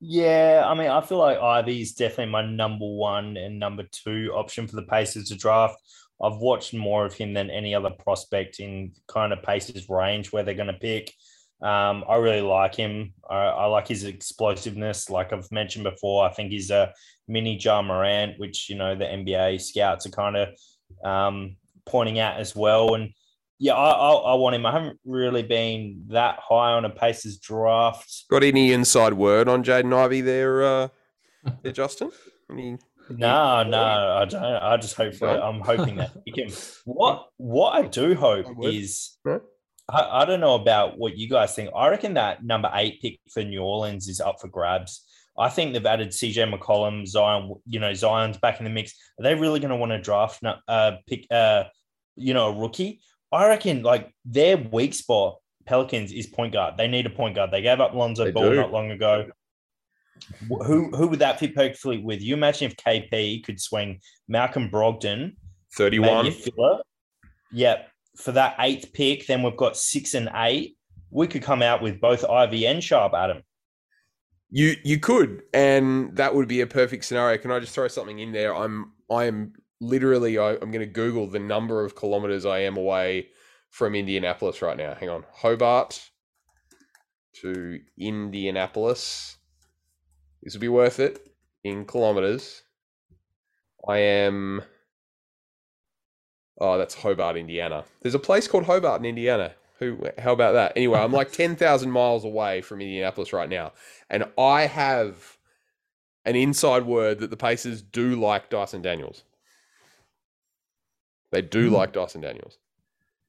Yeah, 0.00 0.64
I 0.66 0.74
mean, 0.74 0.88
I 0.88 1.02
feel 1.02 1.18
like 1.18 1.38
Ivey 1.38 1.82
is 1.82 1.92
definitely 1.92 2.32
my 2.32 2.46
number 2.46 2.86
one 2.86 3.36
and 3.36 3.58
number 3.58 3.84
two 3.92 4.32
option 4.34 4.66
for 4.66 4.76
the 4.76 4.82
Pacers 4.86 5.28
to 5.28 5.36
draft. 5.36 5.76
I've 6.22 6.36
watched 6.36 6.72
more 6.72 7.04
of 7.04 7.14
him 7.14 7.34
than 7.34 7.50
any 7.50 7.74
other 7.74 7.90
prospect 7.90 8.60
in 8.60 8.92
kind 9.08 9.32
of 9.32 9.42
Pacers 9.42 9.88
range 9.88 10.32
where 10.32 10.42
they're 10.42 10.54
going 10.54 10.68
to 10.68 10.74
pick. 10.74 11.12
Um, 11.62 12.04
I 12.08 12.16
really 12.16 12.40
like 12.40 12.74
him. 12.74 13.12
I, 13.28 13.36
I, 13.36 13.66
like 13.66 13.88
his 13.88 14.04
explosiveness. 14.04 15.10
Like 15.10 15.32
I've 15.32 15.50
mentioned 15.52 15.84
before, 15.84 16.26
I 16.26 16.32
think 16.32 16.50
he's 16.50 16.70
a 16.70 16.94
mini 17.28 17.58
Ja 17.58 17.82
Morant, 17.82 18.38
which 18.38 18.70
you 18.70 18.76
know 18.76 18.94
the 18.94 19.04
NBA 19.04 19.60
scouts 19.60 20.06
are 20.06 20.10
kind 20.10 20.36
of 20.36 20.48
um, 21.04 21.56
pointing 21.90 22.18
out 22.18 22.38
as 22.38 22.54
well. 22.54 22.94
And 22.94 23.10
yeah, 23.58 23.74
I, 23.74 23.90
I, 23.90 24.12
I, 24.12 24.34
want 24.34 24.56
him. 24.56 24.64
I 24.64 24.72
haven't 24.72 24.98
really 25.04 25.42
been 25.42 26.04
that 26.08 26.38
high 26.38 26.72
on 26.72 26.84
a 26.84 26.90
Pacers 26.90 27.38
draft. 27.38 28.24
Got 28.30 28.42
any 28.42 28.72
inside 28.72 29.12
word 29.12 29.48
on 29.48 29.62
Jaden 29.62 29.94
Ivey 29.94 30.22
there, 30.22 30.62
uh, 30.62 30.88
there 31.62 31.72
Justin? 31.72 32.10
I 32.50 32.54
mean, 32.54 32.78
no, 33.10 33.62
no, 33.64 34.16
I 34.18 34.24
don't. 34.24 34.42
I 34.42 34.76
just 34.76 34.94
hope 34.94 35.14
for 35.14 35.28
it. 35.28 35.40
I'm 35.40 35.60
hoping 35.60 35.96
that 35.96 36.12
he 36.24 36.32
can. 36.32 36.50
What 36.84 37.28
what 37.36 37.72
I 37.72 37.86
do 37.86 38.14
hope 38.14 38.46
is 38.62 39.16
I, 39.90 40.22
I 40.22 40.24
don't 40.24 40.40
know 40.40 40.54
about 40.54 40.98
what 40.98 41.16
you 41.16 41.28
guys 41.28 41.54
think. 41.54 41.70
I 41.74 41.88
reckon 41.88 42.14
that 42.14 42.44
number 42.44 42.70
eight 42.74 43.00
pick 43.02 43.20
for 43.32 43.42
New 43.42 43.62
Orleans 43.62 44.08
is 44.08 44.20
up 44.20 44.40
for 44.40 44.48
grabs. 44.48 45.04
I 45.38 45.48
think 45.48 45.72
they've 45.72 45.86
added 45.86 46.10
CJ 46.10 46.52
McCollum, 46.52 47.06
Zion. 47.06 47.54
You 47.66 47.80
know, 47.80 47.94
Zion's 47.94 48.38
back 48.38 48.58
in 48.58 48.64
the 48.64 48.70
mix. 48.70 48.94
Are 49.18 49.22
they 49.22 49.34
really 49.34 49.60
going 49.60 49.70
to 49.70 49.76
want 49.76 49.92
to 49.92 50.00
draft 50.00 50.42
uh 50.68 50.92
pick 51.06 51.26
uh 51.30 51.64
you 52.20 52.34
know 52.34 52.48
a 52.48 52.58
rookie? 52.58 53.00
I 53.32 53.48
reckon 53.48 53.82
like 53.82 54.12
their 54.24 54.56
weak 54.56 54.94
spot 54.94 55.36
Pelicans 55.66 56.12
is 56.12 56.26
point 56.26 56.52
guard. 56.52 56.76
They 56.76 56.88
need 56.88 57.06
a 57.06 57.10
point 57.10 57.36
guard. 57.36 57.50
They 57.50 57.62
gave 57.62 57.80
up 57.80 57.94
Lonzo 57.94 58.24
they 58.24 58.30
Ball 58.32 58.50
do. 58.50 58.56
not 58.56 58.72
long 58.72 58.90
ago 58.90 59.26
who 60.48 60.90
who 60.90 61.08
would 61.08 61.18
that 61.20 61.38
fit 61.38 61.54
perfectly 61.54 61.98
with? 61.98 62.22
You 62.22 62.34
imagine 62.34 62.70
if 62.70 62.76
KP 62.76 63.44
could 63.44 63.60
swing 63.60 64.00
Malcolm 64.28 64.70
Brogdon, 64.70 65.34
thirty-one, 65.74 66.32
yeah, 67.52 67.82
for 68.16 68.32
that 68.32 68.56
eighth 68.60 68.92
pick, 68.92 69.26
then 69.26 69.42
we've 69.42 69.56
got 69.56 69.76
six 69.76 70.14
and 70.14 70.30
eight. 70.34 70.76
We 71.10 71.26
could 71.26 71.42
come 71.42 71.62
out 71.62 71.82
with 71.82 72.00
both 72.00 72.24
Ivey 72.24 72.66
and 72.66 72.82
Sharpe, 72.82 73.14
Adam. 73.14 73.42
You 74.50 74.76
you 74.84 74.98
could, 74.98 75.42
and 75.52 76.16
that 76.16 76.34
would 76.34 76.48
be 76.48 76.60
a 76.60 76.66
perfect 76.66 77.04
scenario. 77.04 77.38
Can 77.38 77.50
I 77.50 77.60
just 77.60 77.74
throw 77.74 77.88
something 77.88 78.18
in 78.18 78.32
there? 78.32 78.54
I'm 78.54 78.92
I 79.10 79.24
am 79.24 79.52
literally 79.80 80.38
I, 80.38 80.52
I'm 80.52 80.70
going 80.70 80.80
to 80.80 80.86
Google 80.86 81.26
the 81.26 81.38
number 81.38 81.84
of 81.84 81.96
kilometers 81.96 82.46
I 82.46 82.60
am 82.60 82.76
away 82.76 83.28
from 83.70 83.94
Indianapolis 83.94 84.62
right 84.62 84.76
now. 84.76 84.94
Hang 84.94 85.08
on, 85.08 85.24
Hobart 85.32 86.10
to 87.40 87.80
Indianapolis. 87.98 89.36
This 90.42 90.54
will 90.54 90.60
be 90.60 90.68
worth 90.68 91.00
it 91.00 91.34
in 91.64 91.84
kilometers. 91.84 92.62
I 93.88 93.98
am. 93.98 94.62
Oh, 96.60 96.76
that's 96.76 96.94
Hobart, 96.94 97.36
Indiana. 97.36 97.84
There's 98.02 98.14
a 98.14 98.18
place 98.18 98.46
called 98.46 98.64
Hobart 98.64 99.00
in 99.00 99.06
Indiana. 99.06 99.54
Who? 99.78 99.98
How 100.18 100.32
about 100.32 100.52
that? 100.52 100.72
Anyway, 100.76 100.98
I'm 100.98 101.12
like 101.12 101.32
ten 101.32 101.56
thousand 101.56 101.90
miles 101.90 102.24
away 102.24 102.60
from 102.60 102.80
Indianapolis 102.80 103.32
right 103.32 103.48
now, 103.48 103.72
and 104.10 104.24
I 104.36 104.66
have 104.66 105.38
an 106.24 106.36
inside 106.36 106.84
word 106.84 107.20
that 107.20 107.30
the 107.30 107.36
Pacers 107.36 107.80
do 107.80 108.14
like 108.20 108.50
Dyson 108.50 108.82
Daniels. 108.82 109.24
They 111.30 111.42
do 111.42 111.70
mm. 111.70 111.74
like 111.74 111.92
Dyson 111.92 112.20
Daniels. 112.20 112.58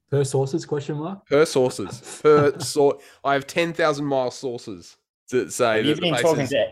Per 0.10 0.24
sources? 0.24 0.66
Question 0.66 0.98
mark. 0.98 1.26
Per 1.28 1.46
sources. 1.46 2.20
per 2.22 2.60
sort. 2.60 3.02
I 3.24 3.34
have 3.34 3.48
ten 3.48 3.74
thousand 3.74 4.06
mile 4.06 4.32
sources 4.32 4.98
that 5.30 5.54
say 5.54 5.78
have 5.78 5.86
that 5.86 5.96
you 5.96 6.02
been 6.02 6.14
Pacers... 6.16 6.30
talking 6.30 6.48
to 6.48 6.68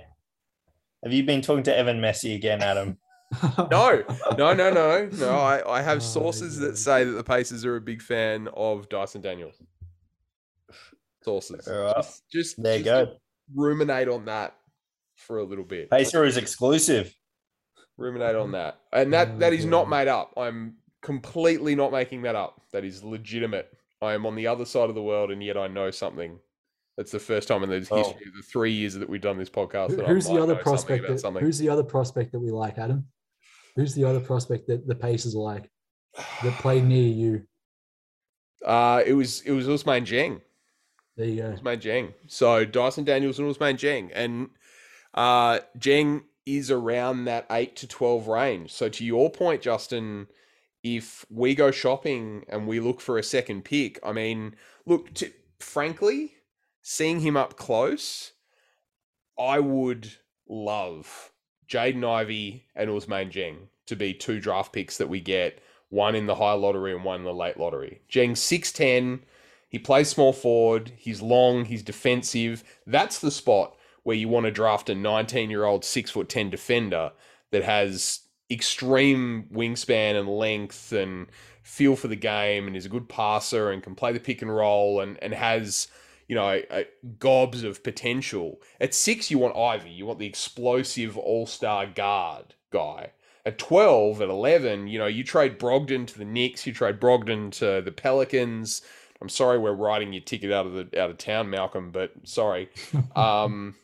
have 1.04 1.14
you 1.14 1.24
been 1.24 1.42
talking 1.42 1.64
to 1.64 1.76
Evan 1.76 2.02
Messi 2.02 2.36
again, 2.36 2.62
Adam? 2.62 2.98
no, 3.72 4.04
no, 4.38 4.54
no, 4.54 4.70
no, 4.72 5.10
no. 5.14 5.30
I, 5.30 5.78
I 5.78 5.82
have 5.82 5.98
oh, 5.98 6.02
sources 6.02 6.58
that 6.60 6.78
say 6.78 7.04
that 7.04 7.12
the 7.12 7.24
Pacers 7.24 7.64
are 7.64 7.76
a 7.76 7.82
big 7.82 8.02
fan 8.02 8.50
of 8.54 8.90
Dyson 8.90 9.22
Daniels. 9.22 9.62
Sources. 11.24 11.68
Right. 11.68 11.96
Just, 11.96 12.30
just 12.30 12.64
there 12.64 12.78
you 12.78 12.84
go. 12.84 13.14
Ruminate 13.56 14.10
on 14.10 14.26
that 14.26 14.56
for 15.16 15.38
a 15.38 15.44
little 15.44 15.64
bit. 15.64 15.90
Paceroos 15.90 16.38
exclusive. 16.38 17.16
Ruminate 17.98 18.36
on 18.36 18.52
that. 18.54 18.80
And 18.92 19.14
that 19.14 19.40
that 19.40 19.54
is 19.54 19.66
not 19.66 19.90
made 19.90 20.08
up. 20.08 20.34
I'm 20.36 20.76
completely 21.02 21.76
not 21.76 21.92
making 21.92 22.22
that 22.24 22.36
up. 22.36 22.62
That 22.72 22.84
is 22.86 23.04
legitimate. 23.04 23.72
I 24.02 24.14
am 24.14 24.26
on 24.26 24.36
the 24.36 24.48
other 24.48 24.66
side 24.66 24.90
of 24.90 24.96
the 24.96 25.02
world, 25.04 25.32
and 25.32 25.44
yet 25.44 25.58
I 25.58 25.68
know 25.68 25.92
something. 25.92 26.40
That's 26.98 27.12
the 27.12 27.20
first 27.20 27.48
time 27.48 27.64
in 27.64 27.70
the 27.70 27.78
history 27.80 27.98
Oh. 28.00 28.10
of 28.12 28.18
the 28.36 28.44
three 28.44 28.72
years 28.74 28.94
that 28.96 29.08
we've 29.10 29.22
done 29.22 29.38
this 29.38 29.50
podcast. 29.50 29.92
Who- 29.92 30.04
Who's 30.04 30.26
the 30.28 30.42
other 30.42 30.56
prospect? 30.56 31.08
That, 31.08 31.40
who's 31.40 31.58
the 31.58 31.70
other 31.70 31.84
prospect 31.84 32.32
that 32.34 32.40
we 32.40 32.52
like, 32.52 32.78
Adam? 32.78 33.08
Who's 33.76 33.96
the 33.96 34.04
other 34.04 34.20
prospect 34.20 34.68
that 34.68 34.86
the 34.88 34.96
Pacers 34.96 35.36
like 35.36 35.70
that 36.44 36.54
played 36.60 36.84
near 36.86 37.08
you? 37.08 37.44
Uh, 38.66 39.02
it 39.06 39.14
was 39.14 39.42
it 39.42 39.52
was 39.52 39.70
Usman 39.70 40.04
Dieng. 40.04 40.42
There 41.16 41.28
you 41.28 41.42
go. 41.42 41.52
Usman 41.54 41.80
Dieng. 41.80 42.14
So 42.28 42.66
Dyson 42.66 43.06
Daniels 43.06 43.40
and 43.40 43.50
Usman 43.50 43.78
Dieng, 43.78 44.12
and 44.14 44.50
uh, 45.14 45.60
Dieng 45.78 46.24
is 46.46 46.70
around 46.72 47.26
that 47.26 47.46
eight 47.52 47.78
to 47.78 47.88
twelve 47.88 48.28
range. 48.28 48.74
So 48.74 48.90
to 48.90 49.06
your 49.06 49.30
point, 49.30 49.62
Justin, 49.62 50.28
if 50.84 51.26
we 51.30 51.56
go 51.56 51.72
shopping 51.72 52.46
and 52.48 52.68
we 52.68 52.80
look 52.80 53.02
for 53.02 53.18
a 53.18 53.24
second 53.24 53.66
pick, 53.66 54.00
I 54.04 54.12
mean, 54.12 54.56
look, 54.86 55.10
frankly, 55.60 56.36
seeing 56.82 57.20
him 57.20 57.36
up 57.36 57.58
close, 57.58 58.32
I 59.38 59.60
would 59.60 60.12
love 60.48 61.32
Jaden 61.70 62.04
Ivey 62.04 62.66
and 62.76 62.90
Usman 62.90 63.30
Dieng 63.30 63.68
to 63.86 63.96
be 63.96 64.14
two 64.14 64.40
draft 64.40 64.74
picks 64.74 64.98
that 64.98 65.10
we 65.10 65.20
get, 65.20 65.60
one 65.90 66.16
in 66.16 66.28
the 66.28 66.36
high 66.36 66.54
lottery 66.54 66.94
and 66.94 67.04
one 67.04 67.18
in 67.18 67.26
the 67.26 67.34
late 67.34 67.58
lottery. 67.58 68.02
Dieng's 68.10 68.40
6'10, 68.40 69.22
he 69.68 69.80
plays 69.80 70.10
small 70.10 70.34
forward, 70.34 70.94
he's 70.98 71.22
long, 71.22 71.66
he's 71.66 71.84
defensive. 71.84 72.64
That's 72.86 73.20
the 73.20 73.32
spot 73.32 73.76
where 74.04 74.16
you 74.16 74.28
want 74.28 74.46
to 74.46 74.52
draft 74.52 74.90
a 74.90 74.96
19 74.96 75.50
year 75.50 75.66
old, 75.66 75.84
6'10 75.84 76.50
defender 76.50 77.12
that 77.52 77.64
has 77.64 78.22
extreme 78.52 79.48
wingspan 79.54 80.20
and 80.20 80.28
length 80.28 80.92
and 80.92 81.28
feel 81.64 81.96
for 81.96 82.08
the 82.08 82.16
game 82.16 82.68
and 82.68 82.76
is 82.76 82.86
a 82.86 82.90
good 82.90 83.08
passer 83.08 83.72
and 83.72 83.84
can 83.84 83.96
play 83.96 84.12
the 84.12 84.20
pick 84.20 84.42
and 84.42 84.54
roll 84.54 85.02
and, 85.02 85.22
and 85.22 85.34
has 85.34 85.88
you 86.30 86.36
know, 86.36 86.62
uh, 86.70 86.84
gobs 87.18 87.64
of 87.64 87.84
potential. 87.84 88.62
At 88.80 88.94
six, 88.94 89.30
you 89.32 89.40
want 89.40 89.58
Ivey. 89.58 89.90
You 89.90 90.06
want 90.06 90.20
the 90.20 90.28
explosive 90.28 91.18
all 91.18 91.48
star 91.48 91.88
guard 91.88 92.54
guy. 92.72 93.12
At 93.46 93.58
12, 93.58 94.22
at 94.22 94.30
11, 94.30 94.88
you 94.88 95.00
know, 95.00 95.08
you 95.08 95.24
trade 95.24 95.58
Brogdon 95.58 96.06
to 96.06 96.18
the 96.18 96.26
Knicks, 96.26 96.68
you 96.68 96.74
trade 96.74 97.00
Brogdon 97.00 97.52
to 97.54 97.82
the 97.82 97.92
Pelicans. 97.92 98.84
I'm 99.22 99.30
sorry 99.30 99.58
we're 99.58 99.74
writing 99.74 100.14
your 100.14 100.22
ticket 100.22 100.52
out 100.52 100.68
of 100.68 100.74
the 100.74 101.02
out 101.02 101.10
of 101.10 101.18
town, 101.18 101.50
Malcolm, 101.50 101.92
but 101.92 102.12
sorry. 102.24 102.70
Um, 103.16 103.76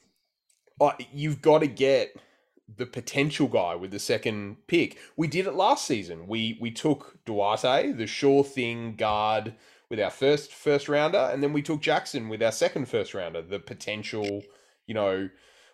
you've 1.14 1.42
got 1.42 1.60
to 1.60 1.68
get 1.68 2.16
the 2.74 2.86
potential 2.86 3.48
guy 3.48 3.76
with 3.76 3.92
the 3.92 4.00
second 4.00 4.58
pick. 4.68 4.98
We 5.16 5.28
did 5.28 5.48
it 5.48 5.54
last 5.54 5.86
season. 5.86 6.28
We 6.28 6.58
we 6.60 6.72
took 6.72 7.20
Duarte, 7.26 7.92
the 7.92 8.08
sure 8.08 8.44
thing 8.44 8.96
guard 8.96 9.54
with 9.90 10.00
our 10.00 10.10
first 10.10 10.52
first 10.52 10.90
rounder, 10.90 11.30
and 11.32 11.44
then 11.44 11.54
we 11.54 11.62
took 11.62 11.82
Jackson 11.82 12.30
with 12.30 12.42
our 12.42 12.52
second 12.52 12.88
first 12.88 13.14
rounder, 13.14 13.42
the 13.42 13.60
potential, 13.60 14.44
you 14.88 14.94
know, 14.94 15.30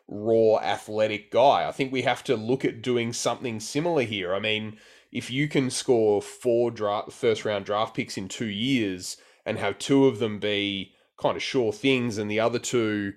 raw 0.08 0.58
athletic 0.60 1.32
guy. 1.32 1.68
I 1.68 1.72
think 1.72 1.92
we 1.92 2.02
have 2.02 2.24
to 2.26 2.36
look 2.36 2.66
at 2.66 2.82
doing 2.82 3.14
something 3.14 3.60
similar 3.60 4.04
here. 4.04 4.36
I 4.36 4.40
mean, 4.40 4.78
if 5.12 5.32
you 5.32 5.48
can 5.48 5.70
score 5.70 6.22
four 6.22 6.72
draft 6.72 7.12
first 7.14 7.46
round 7.46 7.66
draft 7.66 7.96
picks 7.96 8.18
in 8.18 8.28
two 8.28 8.46
years 8.46 9.18
and 9.46 9.58
have 9.58 9.80
two 9.80 10.06
of 10.08 10.20
them 10.20 10.40
be 10.40 10.94
kind 11.18 11.36
of 11.36 11.44
sure 11.44 11.72
things 11.72 12.18
and 12.18 12.30
the 12.30 12.40
other 12.40 12.60
two 12.60 13.14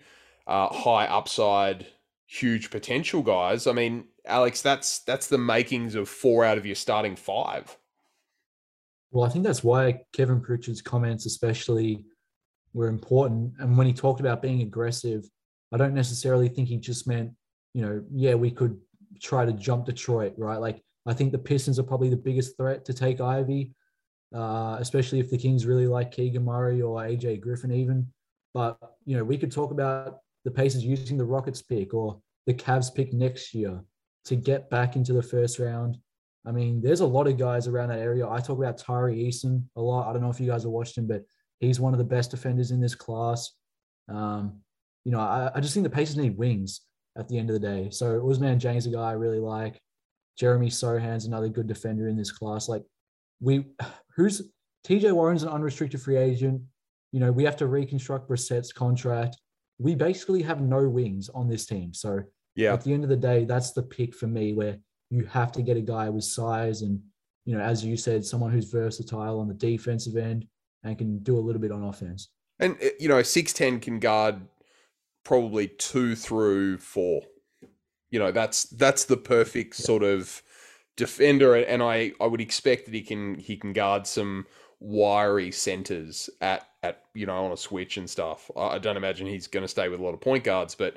uh, 0.47 0.69
high 0.69 1.07
upside, 1.07 1.87
huge 2.27 2.71
potential 2.71 3.23
guys, 3.23 3.67
I 3.67 3.73
mean, 3.73 4.09
Alex, 4.27 4.63
that's 4.63 5.01
that's 5.01 5.27
the 5.27 5.39
makings 5.39 5.95
of 5.95 6.09
four 6.09 6.45
out 6.45 6.59
of 6.59 6.67
your 6.67 6.75
starting 6.75 7.17
five. 7.17 7.77
Well, 9.11 9.25
I 9.25 9.29
think 9.29 9.45
that's 9.45 9.63
why 9.63 10.03
Kevin 10.13 10.41
Pritchard's 10.41 10.83
comments, 10.83 11.25
especially, 11.25 12.05
were 12.73 12.89
important. 12.89 13.53
And 13.61 13.79
when 13.79 13.87
he 13.87 13.93
talked 13.93 14.21
about 14.21 14.43
being 14.43 14.63
aggressive, 14.63 15.25
I 15.73 15.77
don't 15.77 15.95
necessarily 15.95 16.49
think 16.49 16.69
he 16.69 16.79
just 16.79 17.07
meant, 17.07 17.31
you 17.75 17.83
know, 17.83 18.03
yeah, 18.13 18.35
we 18.35 18.51
could 18.51 18.77
try 19.23 19.45
to 19.45 19.53
jump 19.53 19.87
Detroit, 19.87 20.35
right? 20.37 20.59
Like, 20.59 20.83
I 21.07 21.13
think 21.13 21.31
the 21.31 21.39
Pistons 21.39 21.79
are 21.79 21.85
probably 21.85 22.09
the 22.09 22.17
biggest 22.17 22.57
threat 22.57 22.85
to 22.87 22.93
take 22.93 23.21
Ivey, 23.21 23.73
uh, 24.35 24.79
especially 24.81 25.21
if 25.21 25.31
the 25.31 25.39
Kings 25.39 25.65
really 25.65 25.87
like 25.87 26.11
Keegan 26.11 26.45
Murray 26.45 26.83
or 26.83 27.01
AJ 27.01 27.41
Griffin, 27.41 27.73
even. 27.73 28.09
But, 28.53 28.79
you 29.05 29.17
know, 29.17 29.23
we 29.23 29.39
could 29.39 29.53
talk 29.53 29.71
about 29.71 30.21
the 30.45 30.51
Pacers 30.51 30.85
using 30.85 31.17
the 31.17 31.25
Rockets 31.25 31.63
pick 31.63 31.95
or 31.95 32.21
the 32.47 32.55
Cavs 32.55 32.95
pick 32.95 33.13
next 33.13 33.55
year 33.55 33.83
to 34.27 34.37
get 34.37 34.71
back 34.71 34.97
into 34.97 35.13
the 35.13 35.23
first 35.23 35.59
round. 35.59 35.97
I 36.47 36.53
mean, 36.53 36.83
there's 36.83 37.01
a 37.01 37.07
lot 37.07 37.27
of 37.27 37.39
guys 37.39 37.67
around 37.67 37.89
that 37.89 38.01
area. 38.01 38.29
I 38.29 38.39
talk 38.41 38.59
about 38.59 38.79
Tari 38.79 39.17
Eason 39.17 39.65
a 39.77 39.81
lot. 39.81 40.09
I 40.09 40.13
don't 40.13 40.23
know 40.23 40.31
if 40.31 40.41
you 40.41 40.47
guys 40.47 40.65
have 40.65 40.73
watched 40.73 40.99
him, 40.99 41.07
but 41.07 41.23
he's 41.61 41.81
one 41.81 41.95
of 41.95 41.99
the 41.99 42.05
best 42.05 42.31
defenders 42.31 42.71
in 42.71 42.81
this 42.81 42.95
class. 42.95 43.53
Um, 44.09 44.61
you 45.05 45.13
know, 45.13 45.21
I, 45.21 45.51
I 45.55 45.61
just 45.61 45.73
think 45.73 45.85
the 45.85 45.91
Pacers 45.91 46.17
need 46.17 46.37
wings 46.37 46.83
at 47.17 47.29
the 47.29 47.39
end 47.39 47.49
of 47.49 47.55
the 47.55 47.67
day. 47.67 47.89
So 47.91 48.29
Usman 48.29 48.59
Dieng's, 48.59 48.87
a 48.87 48.91
guy 48.91 49.11
I 49.11 49.13
really 49.13 49.39
like. 49.39 49.81
Jeremy 50.39 50.69
Sochan's 50.69 51.27
another 51.27 51.49
good 51.49 51.67
defender 51.67 52.09
in 52.09 52.17
this 52.17 52.33
class. 52.33 52.69
Like, 52.69 52.83
we, 53.41 53.65
who's 54.17 54.43
TJ 54.87 55.13
Warren's 55.13 55.43
an 55.43 55.49
unrestricted 55.49 56.01
free 56.01 56.17
agent. 56.17 56.61
You 57.13 57.21
know, 57.21 57.33
we 57.33 57.45
have 57.45 57.57
to 57.59 57.67
reconstruct 57.67 58.29
Brissett's 58.29 58.73
contract. 58.73 59.37
We 59.85 59.95
basically 59.95 60.43
have 60.43 60.61
no 60.63 60.89
wings 60.89 61.29
on 61.29 61.47
this 61.49 61.67
team. 61.67 61.93
So 61.93 62.23
Yeah. 62.57 62.73
at 62.73 62.83
the 62.83 62.93
end 62.93 63.05
of 63.05 63.11
the 63.11 63.17
day, 63.17 63.45
that's 63.45 63.73
the 63.73 63.83
pick 63.83 64.15
for 64.15 64.27
me 64.27 64.55
where 64.55 64.79
you 65.11 65.25
have 65.27 65.53
to 65.53 65.63
get 65.63 65.77
a 65.77 65.83
guy 65.83 66.09
with 66.09 66.25
size 66.25 66.83
and, 66.83 67.01
you 67.45 67.55
know, 67.55 67.63
as 67.63 67.85
you 67.85 67.97
said, 67.97 68.25
someone 68.25 68.51
who's 68.51 68.71
versatile 68.71 69.39
on 69.39 69.49
the 69.49 69.55
defensive 69.55 70.17
end 70.17 70.47
and 70.85 70.97
can 70.97 71.19
do 71.19 71.37
a 71.37 71.45
little 71.47 71.61
bit 71.61 71.71
on 71.71 71.85
offense. 71.85 72.31
And 72.59 72.77
uh, 72.83 72.89
you 72.99 73.09
know, 73.09 73.23
six 73.23 73.53
ten 73.53 73.81
can 73.81 73.99
guard 73.99 74.41
probably 75.25 75.69
two 75.69 76.15
through 76.15 76.79
four. 76.79 77.23
You 78.11 78.19
know, 78.21 78.31
that's 78.33 78.65
that's 78.65 79.05
the 79.05 79.17
perfect 79.17 79.75
sort 79.75 80.03
of 80.03 80.43
defender, 80.97 81.57
and 81.57 81.83
I 81.83 82.13
I 82.21 82.27
would 82.27 82.41
expect 82.41 82.87
that 82.87 82.95
he 82.95 83.03
can 83.03 83.35
he 83.39 83.57
can 83.57 83.73
guard 83.73 84.07
some 84.07 84.47
wiry 84.81 85.51
centers 85.51 86.31
at 86.41 86.67
you 87.15 87.27
know 87.27 87.45
on 87.45 87.53
a 87.53 87.57
switch 87.57 87.97
and 87.97 88.09
stuff. 88.09 88.51
I 88.57 88.79
don't 88.79 88.97
imagine 88.97 89.27
he's 89.27 89.47
going 89.47 89.65
to 89.65 89.69
stay 89.69 89.89
with 89.89 90.01
a 90.01 90.03
lot 90.03 90.15
of 90.15 90.21
point 90.21 90.45
guards, 90.45 90.75
but 90.75 90.97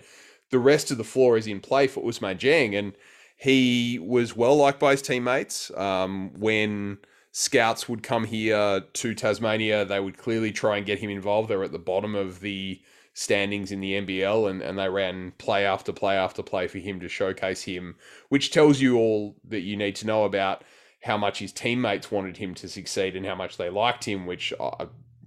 the 0.49 0.59
rest 0.59 0.91
of 0.91 0.97
the 0.97 1.03
floor 1.03 1.37
is 1.37 1.47
in 1.47 1.59
play 1.59 1.87
for 1.87 2.07
Usman 2.07 2.37
Dieng, 2.37 2.77
and 2.77 2.93
he 3.37 3.99
was 3.99 4.35
well 4.35 4.55
liked 4.55 4.79
by 4.79 4.91
his 4.91 5.01
teammates. 5.01 5.71
Um, 5.75 6.31
when 6.39 6.97
scouts 7.31 7.87
would 7.87 8.01
come 8.01 8.23
here 8.23 8.81
to 8.81 9.13
Tasmania, 9.13 9.85
they 9.85 9.99
would 9.99 10.17
clearly 10.17 10.51
try 10.51 10.77
and 10.77 10.85
get 10.85 10.99
him 10.99 11.09
involved. 11.09 11.49
They 11.49 11.55
were 11.55 11.65
at 11.65 11.71
the 11.71 11.79
bottom 11.79 12.15
of 12.15 12.39
the 12.39 12.81
standings 13.13 13.71
in 13.71 13.79
the 13.79 13.93
NBL, 13.93 14.49
and, 14.49 14.61
and 14.61 14.77
they 14.77 14.89
ran 14.89 15.31
play 15.37 15.65
after 15.65 15.91
play 15.91 16.15
after 16.15 16.43
play 16.43 16.67
for 16.67 16.79
him 16.79 16.99
to 16.99 17.07
showcase 17.07 17.63
him, 17.63 17.95
which 18.29 18.51
tells 18.51 18.79
you 18.79 18.97
all 18.97 19.35
that 19.47 19.61
you 19.61 19.75
need 19.75 19.95
to 19.97 20.07
know 20.07 20.23
about 20.23 20.63
how 21.03 21.17
much 21.17 21.39
his 21.39 21.51
teammates 21.51 22.11
wanted 22.11 22.37
him 22.37 22.53
to 22.55 22.67
succeed 22.67 23.15
and 23.15 23.25
how 23.25 23.35
much 23.35 23.57
they 23.57 23.69
liked 23.69 24.05
him, 24.05 24.25
which 24.25 24.53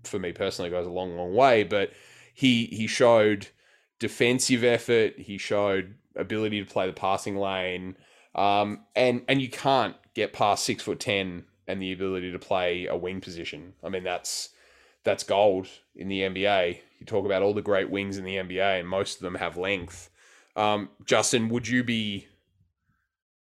for 0.04 0.18
me 0.18 0.32
personally 0.32 0.70
goes 0.70 0.86
a 0.86 0.90
long, 0.90 1.16
long 1.16 1.34
way. 1.34 1.62
But 1.62 1.92
he 2.34 2.66
he 2.66 2.86
showed 2.86 3.48
defensive 3.98 4.64
effort. 4.64 5.18
He 5.18 5.38
showed 5.38 5.94
ability 6.16 6.64
to 6.64 6.70
play 6.70 6.86
the 6.86 6.92
passing 6.92 7.36
lane, 7.36 7.96
um, 8.34 8.84
and 8.96 9.22
and 9.28 9.40
you 9.40 9.48
can't 9.48 9.96
get 10.14 10.32
past 10.32 10.64
six 10.64 10.82
foot 10.82 11.00
ten 11.00 11.44
and 11.66 11.80
the 11.80 11.92
ability 11.92 12.32
to 12.32 12.38
play 12.38 12.86
a 12.86 12.96
wing 12.96 13.20
position. 13.20 13.74
I 13.84 13.88
mean 13.88 14.04
that's 14.04 14.50
that's 15.04 15.24
gold 15.24 15.68
in 15.94 16.08
the 16.08 16.20
NBA. 16.20 16.78
You 16.98 17.06
talk 17.06 17.24
about 17.24 17.42
all 17.42 17.54
the 17.54 17.62
great 17.62 17.90
wings 17.90 18.18
in 18.18 18.24
the 18.24 18.36
NBA, 18.36 18.80
and 18.80 18.88
most 18.88 19.16
of 19.16 19.22
them 19.22 19.36
have 19.36 19.56
length. 19.56 20.10
Um, 20.56 20.90
Justin, 21.06 21.48
would 21.48 21.68
you 21.68 21.82
be 21.82 22.26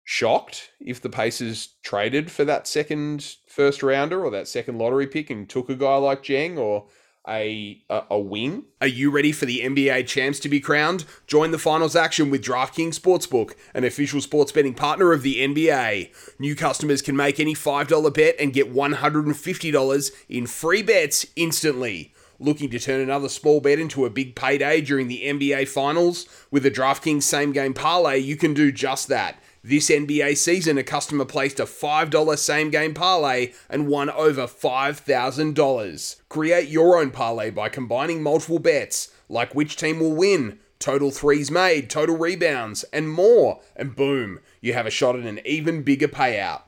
shocked 0.05 0.71
if 0.79 1.01
the 1.01 1.09
Pacers 1.09 1.71
traded 1.83 2.31
for 2.31 2.45
that 2.45 2.69
second 2.69 3.37
first 3.49 3.83
rounder 3.83 4.25
or 4.25 4.31
that 4.31 4.47
second 4.49 4.79
lottery 4.79 5.07
pick 5.07 5.31
and 5.31 5.49
took 5.49 5.69
a 5.69 5.75
guy 5.75 5.97
like 5.97 6.23
Dieng 6.23 6.59
or 6.59 6.87
a, 7.27 7.83
a 7.89 8.03
a 8.11 8.19
wing? 8.19 8.65
Are 8.81 8.87
you 8.87 9.11
ready 9.11 9.33
for 9.33 9.47
the 9.47 9.61
NBA 9.61 10.07
champs 10.07 10.39
to 10.41 10.49
be 10.49 10.61
crowned? 10.61 11.05
Join 11.27 11.51
the 11.53 11.59
finals 11.59 11.97
action 11.97 12.31
with 12.31 12.45
DraftKings 12.45 13.01
Sportsbook, 13.01 13.55
an 13.73 13.85
official 13.85 14.21
sports 14.21 14.53
betting 14.53 14.75
partner 14.75 15.13
of 15.13 15.23
the 15.23 15.37
NBA. 15.37 16.13
New 16.39 16.55
customers 16.55 17.01
can 17.01 17.17
make 17.17 17.41
any 17.41 17.55
$5 17.55 18.15
bet 18.15 18.37
and 18.39 18.53
get 18.53 18.75
$150 18.75 20.13
in 20.29 20.47
free 20.47 20.83
bets 20.83 21.27
instantly. 21.35 22.13
Looking 22.39 22.69
to 22.71 22.79
turn 22.81 23.01
another 23.01 23.29
small 23.29 23.61
bet 23.61 23.79
into 23.79 24.05
a 24.05 24.11
big 24.11 24.35
payday 24.35 24.81
during 24.81 25.09
the 25.09 25.23
NBA 25.25 25.69
Finals? 25.69 26.27
With 26.51 26.67
a 26.67 26.71
DraftKings 26.71 27.23
same 27.23 27.53
game 27.53 27.73
parlay, 27.73 28.19
you 28.19 28.37
can 28.37 28.53
do 28.53 28.73
just 28.73 29.09
that. 29.09 29.41
This 29.67 29.89
NBA 29.89 30.37
season, 30.37 30.77
a 30.77 30.83
customer 30.83 31.25
placed 31.25 31.59
a 31.59 31.65
$5 31.65 32.37
same 32.37 32.69
game 32.69 32.93
parlay 32.93 33.55
and 33.71 33.89
won 33.89 34.11
over 34.11 34.43
$5,000. 34.43 36.17
Create 36.29 36.69
your 36.69 37.01
own 37.01 37.11
parlay 37.11 37.49
by 37.49 37.71
combining 37.71 38.23
multiple 38.23 38.59
bets, 38.59 39.11
like 39.27 39.55
which 39.55 39.79
team 39.79 40.01
will 40.01 40.13
win, 40.13 40.59
total 40.79 41.11
threes 41.11 41.51
made, 41.51 41.89
total 41.89 42.19
rebounds, 42.19 42.85
and 42.93 43.09
more. 43.09 43.63
And 43.75 43.97
boom, 43.97 44.41
you 44.61 44.75
have 44.75 44.85
a 44.85 44.91
shot 44.91 45.17
at 45.17 45.25
an 45.25 45.41
even 45.47 45.83
bigger 45.83 46.09
payout. 46.09 46.65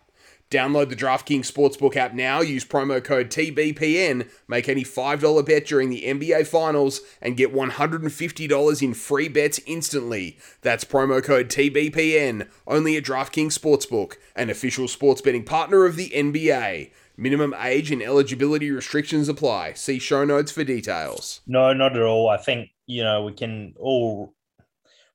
Download 0.56 0.88
the 0.88 0.96
DraftKings 0.96 1.52
Sportsbook 1.52 1.96
app 1.96 2.14
now, 2.14 2.40
use 2.40 2.64
promo 2.64 3.04
code 3.04 3.28
TBPN, 3.28 4.26
make 4.48 4.70
any 4.70 4.84
$5 4.84 5.44
bet 5.44 5.66
during 5.66 5.90
the 5.90 6.04
NBA 6.04 6.46
Finals, 6.46 7.02
and 7.20 7.36
get 7.36 7.52
$150 7.52 8.82
in 8.82 8.94
free 8.94 9.28
bets 9.28 9.60
instantly. 9.66 10.38
That's 10.62 10.82
promo 10.82 11.22
code 11.22 11.50
TBPN, 11.50 12.48
only 12.66 12.96
at 12.96 13.04
DraftKings 13.04 13.52
Sportsbook, 13.52 14.14
an 14.34 14.48
official 14.48 14.88
sports 14.88 15.20
betting 15.20 15.44
partner 15.44 15.84
of 15.84 15.96
the 15.96 16.08
NBA. 16.08 16.90
Minimum 17.18 17.54
age 17.60 17.90
and 17.90 18.02
eligibility 18.02 18.70
restrictions 18.70 19.28
apply. 19.28 19.74
See 19.74 19.98
show 19.98 20.24
notes 20.24 20.52
for 20.52 20.64
details. 20.64 21.42
No, 21.46 21.74
not 21.74 21.94
at 21.94 22.02
all. 22.02 22.30
I 22.30 22.38
think, 22.38 22.70
you 22.86 23.04
know, 23.04 23.24
we 23.24 23.34
can 23.34 23.74
all 23.78 24.32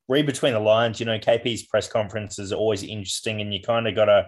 read 0.08 0.28
between 0.28 0.54
the 0.54 0.60
lines. 0.60 1.00
You 1.00 1.08
know, 1.08 1.18
KP's 1.18 1.64
press 1.64 1.88
conference 1.88 2.38
is 2.38 2.54
always 2.54 2.84
interesting, 2.84 3.42
and 3.42 3.52
you 3.52 3.60
kind 3.60 3.88
of 3.88 3.96
got 3.96 4.06
to 4.06 4.28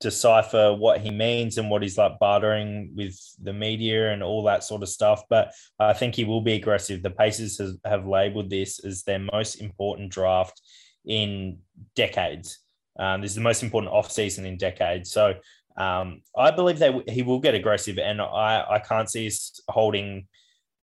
decipher 0.00 0.74
what 0.74 1.00
he 1.00 1.10
means 1.10 1.56
and 1.58 1.70
what 1.70 1.82
he's 1.82 1.96
like 1.96 2.18
bartering 2.18 2.92
with 2.94 3.18
the 3.42 3.52
media 3.52 4.12
and 4.12 4.22
all 4.22 4.42
that 4.44 4.64
sort 4.64 4.82
of 4.82 4.88
stuff. 4.88 5.22
But 5.28 5.52
I 5.78 5.92
think 5.92 6.14
he 6.14 6.24
will 6.24 6.42
be 6.42 6.54
aggressive. 6.54 7.02
The 7.02 7.10
Pacers 7.10 7.58
has, 7.58 7.76
have 7.84 8.06
labeled 8.06 8.50
this 8.50 8.84
as 8.84 9.02
their 9.02 9.18
most 9.18 9.56
important 9.56 10.10
draft 10.10 10.60
in 11.04 11.58
decades. 11.94 12.58
Um, 12.98 13.20
this 13.20 13.32
is 13.32 13.36
the 13.36 13.42
most 13.42 13.62
important 13.62 13.92
offseason 13.92 14.44
in 14.44 14.56
decades. 14.56 15.10
So 15.10 15.34
um, 15.76 16.22
I 16.36 16.50
believe 16.50 16.78
that 16.78 17.08
he 17.08 17.22
will 17.22 17.40
get 17.40 17.54
aggressive, 17.54 17.98
and 17.98 18.20
I, 18.20 18.64
I 18.68 18.78
can't 18.78 19.10
see 19.10 19.26
us 19.26 19.60
holding 19.68 20.26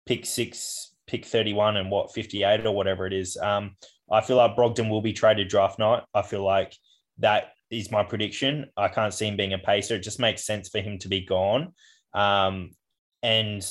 pick 0.06 0.26
six, 0.26 0.94
pick 1.06 1.26
31, 1.26 1.78
and 1.78 1.92
what 1.92 2.14
58 2.14 2.66
or 2.66 2.72
whatever 2.72 3.06
it 3.06 3.14
is. 3.14 3.38
Um, 3.38 3.76
I 4.10 4.22
feel 4.22 4.38
like 4.38 4.56
Brogdon 4.56 4.90
will 4.90 5.02
be 5.02 5.12
traded 5.12 5.50
draft 5.50 5.80
night. 5.80 6.04
I 6.14 6.22
feel 6.22 6.44
like 6.44 6.74
that 7.20 7.52
is 7.70 7.92
my 7.92 8.04
prediction. 8.04 8.68
I 8.78 8.88
can't 8.88 9.14
see 9.14 9.28
him 9.28 9.38
being 9.38 9.54
a 9.54 9.58
pacer. 9.58 9.96
It 9.96 10.04
just 10.04 10.20
makes 10.20 10.46
sense 10.46 10.70
for 10.70 10.80
him 10.80 10.98
to 11.00 11.08
be 11.08 11.22
gone. 11.22 11.74
Um, 12.14 12.72
and 13.24 13.62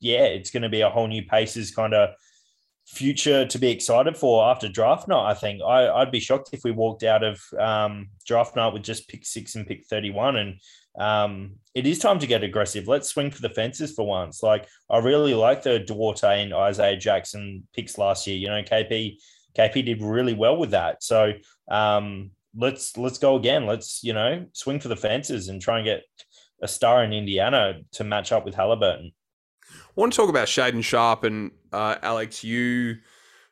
yeah, 0.00 0.24
it's 0.24 0.50
going 0.50 0.62
to 0.62 0.68
be 0.68 0.80
a 0.80 0.90
whole 0.90 1.06
new 1.06 1.24
Pacers 1.24 1.70
kind 1.70 1.94
of 1.94 2.10
future 2.86 3.46
to 3.46 3.58
be 3.58 3.70
excited 3.70 4.16
for 4.16 4.44
after 4.44 4.68
draft 4.68 5.08
night. 5.08 5.30
I 5.30 5.34
think 5.34 5.62
I, 5.62 5.98
would 5.98 6.10
be 6.10 6.20
shocked 6.20 6.50
if 6.52 6.64
we 6.64 6.70
walked 6.70 7.02
out 7.02 7.24
of 7.24 7.40
um, 7.58 8.08
draft 8.26 8.56
night 8.56 8.72
with 8.72 8.82
just 8.82 9.08
pick 9.08 9.24
six 9.24 9.54
and 9.54 9.66
pick 9.66 9.86
31. 9.86 10.36
And 10.36 10.60
um, 10.98 11.52
it 11.74 11.86
is 11.86 11.98
time 11.98 12.18
to 12.18 12.26
get 12.26 12.44
aggressive. 12.44 12.86
Let's 12.86 13.08
swing 13.08 13.30
for 13.30 13.42
the 13.42 13.50
fences 13.50 13.94
for 13.94 14.06
once. 14.06 14.42
Like 14.42 14.68
I 14.90 14.98
really 14.98 15.34
like 15.34 15.62
the 15.62 15.80
Duarte 15.80 16.42
and 16.42 16.52
Isaiah 16.52 16.96
Jackson 16.96 17.66
picks 17.74 17.98
last 17.98 18.26
year. 18.26 18.36
You 18.36 18.48
know, 18.48 18.62
KP 18.62 19.16
KP 19.56 19.84
did 19.84 20.02
really 20.02 20.34
well 20.34 20.56
with 20.56 20.70
that. 20.72 21.02
So 21.02 21.32
um, 21.70 22.30
let's 22.56 22.96
let's 22.96 23.18
go 23.18 23.36
again. 23.36 23.66
Let's 23.66 24.02
you 24.02 24.12
know 24.12 24.46
swing 24.52 24.80
for 24.80 24.88
the 24.88 24.96
fences 24.96 25.48
and 25.48 25.60
try 25.60 25.78
and 25.78 25.84
get 25.84 26.02
a 26.62 26.68
star 26.68 27.04
in 27.04 27.12
Indiana 27.12 27.80
to 27.92 28.04
match 28.04 28.32
up 28.32 28.44
with 28.44 28.54
Halliburton. 28.54 29.12
I 29.70 29.76
want 29.94 30.12
to 30.12 30.16
talk 30.16 30.28
about 30.28 30.48
Shaedon 30.48 30.84
Sharpe 30.84 31.24
and 31.24 31.50
uh, 31.72 31.96
Alex. 32.02 32.44
You 32.44 32.96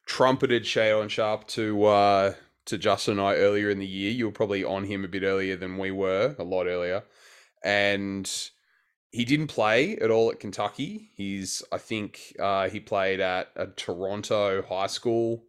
trumpeted 0.06 0.64
Shaedon 0.64 1.08
Sharpe 1.08 1.46
to 1.48 1.84
uh, 1.84 2.34
to 2.66 2.78
Justin 2.78 3.18
and 3.18 3.26
I 3.26 3.34
earlier 3.34 3.70
in 3.70 3.78
the 3.78 3.86
year. 3.86 4.10
You 4.10 4.26
were 4.26 4.32
probably 4.32 4.64
on 4.64 4.84
him 4.84 5.04
a 5.04 5.08
bit 5.08 5.22
earlier 5.22 5.56
than 5.56 5.78
we 5.78 5.90
were, 5.90 6.36
a 6.38 6.44
lot 6.44 6.66
earlier, 6.66 7.02
and 7.64 8.30
he 9.10 9.24
didn't 9.24 9.48
play 9.48 9.96
at 9.96 10.10
all 10.10 10.30
at 10.30 10.40
Kentucky. 10.40 11.10
He's 11.14 11.62
I 11.72 11.78
think 11.78 12.34
uh, 12.38 12.68
he 12.68 12.80
played 12.80 13.20
at 13.20 13.50
a 13.56 13.66
Toronto 13.66 14.62
high 14.62 14.86
school 14.86 15.44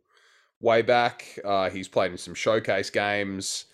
way 0.63 0.81
back. 0.81 1.37
Uh, 1.43 1.69
he's 1.69 1.89
played 1.89 2.11
in 2.11 2.17
some 2.17 2.33
showcase 2.33 2.89
games 2.89 3.65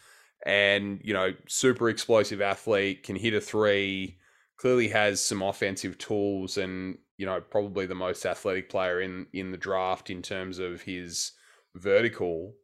and, 0.46 1.00
you 1.03 1.13
know, 1.13 1.34
super 1.48 1.88
explosive 1.88 2.41
athlete, 2.41 3.03
can 3.03 3.15
hit 3.15 3.34
a 3.34 3.39
three, 3.39 4.17
clearly 4.58 4.88
has 4.89 5.23
some 5.23 5.41
offensive 5.43 5.97
tools 5.97 6.58
and, 6.58 6.97
you 7.17 7.25
know, 7.25 7.39
probably 7.39 7.86
the 7.86 7.95
most 7.95 8.25
athletic 8.25 8.69
player 8.69 9.02
in, 9.02 9.28
in 9.34 9.52
the 9.52 9.58
draft 9.58 10.10
in 10.10 10.21
terms 10.21 10.58
of 10.58 10.82
his 10.82 11.34
vertical. 11.75 12.56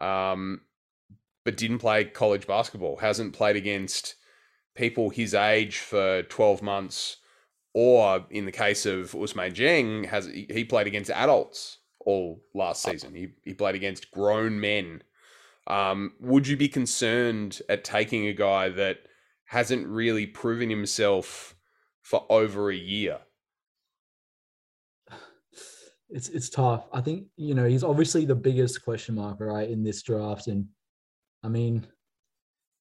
Um, 0.00 0.60
but 1.44 1.56
didn't 1.56 1.78
play 1.80 2.04
college 2.04 2.46
basketball, 2.46 2.96
hasn't 2.96 3.34
played 3.34 3.56
against 3.56 4.14
people 4.74 5.10
his 5.10 5.34
age 5.34 5.78
for 5.78 6.22
12 6.22 6.62
months, 6.62 7.18
or 7.74 8.24
in 8.30 8.46
the 8.46 8.52
case 8.52 8.86
of 8.86 9.14
Usman 9.14 9.52
Dieng, 9.52 10.06
has 10.06 10.26
he 10.26 10.64
played 10.64 10.86
against 10.86 11.10
adults 11.10 11.78
all 12.06 12.42
last 12.54 12.86
uh, 12.86 12.92
season. 12.92 13.14
He, 13.14 13.28
he 13.44 13.54
played 13.54 13.74
against 13.74 14.10
grown 14.10 14.60
men. 14.60 15.02
Um, 15.66 16.12
would 16.20 16.46
you 16.46 16.56
be 16.56 16.68
concerned 16.68 17.60
at 17.68 17.84
taking 17.84 18.26
a 18.26 18.32
guy 18.32 18.68
that 18.70 18.98
hasn't 19.46 19.86
really 19.86 20.26
proven 20.26 20.70
himself 20.70 21.54
for 22.02 22.26
over 22.28 22.70
a 22.70 22.76
year? 22.76 23.20
It's 26.10 26.28
it's 26.28 26.50
tough. 26.50 26.86
I 26.92 27.00
think 27.00 27.26
you 27.36 27.54
know 27.54 27.64
he's 27.64 27.82
obviously 27.82 28.24
the 28.24 28.34
biggest 28.34 28.84
question 28.84 29.16
mark 29.16 29.40
right 29.40 29.68
in 29.68 29.82
this 29.82 30.02
draft, 30.02 30.46
and 30.46 30.66
I 31.42 31.48
mean, 31.48 31.86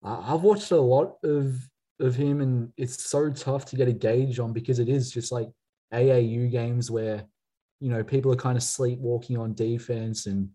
I've 0.03 0.42
watched 0.42 0.72
a 0.72 0.81
lot 0.81 1.18
of 1.22 1.55
of 2.01 2.16
him, 2.16 2.40
and 2.40 2.72
it's 2.77 3.05
so 3.05 3.31
tough 3.31 3.66
to 3.66 3.77
get 3.77 3.87
a 3.87 3.92
gauge 3.92 4.38
on 4.38 4.53
because 4.53 4.79
it 4.79 4.88
is 4.88 5.12
just 5.12 5.31
like 5.31 5.48
AAU 5.92 6.51
games 6.51 6.90
where 6.90 7.25
you 7.83 7.88
know, 7.88 8.05
people 8.05 8.31
are 8.31 8.37
kind 8.37 8.57
of 8.57 8.62
sleepwalking 8.62 9.37
on 9.37 9.55
defense 9.55 10.27
and, 10.27 10.49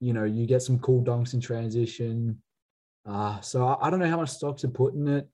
you 0.00 0.12
know, 0.12 0.24
you 0.24 0.46
get 0.46 0.62
some 0.62 0.80
cool 0.80 1.00
dunks 1.00 1.32
in 1.32 1.40
transition. 1.40 2.42
Uh, 3.08 3.40
so 3.40 3.68
I, 3.68 3.86
I 3.86 3.90
don't 3.90 4.00
know 4.00 4.10
how 4.10 4.16
much 4.16 4.30
stock 4.30 4.56
to 4.58 4.68
put 4.68 4.94
in 4.94 5.06
it. 5.06 5.28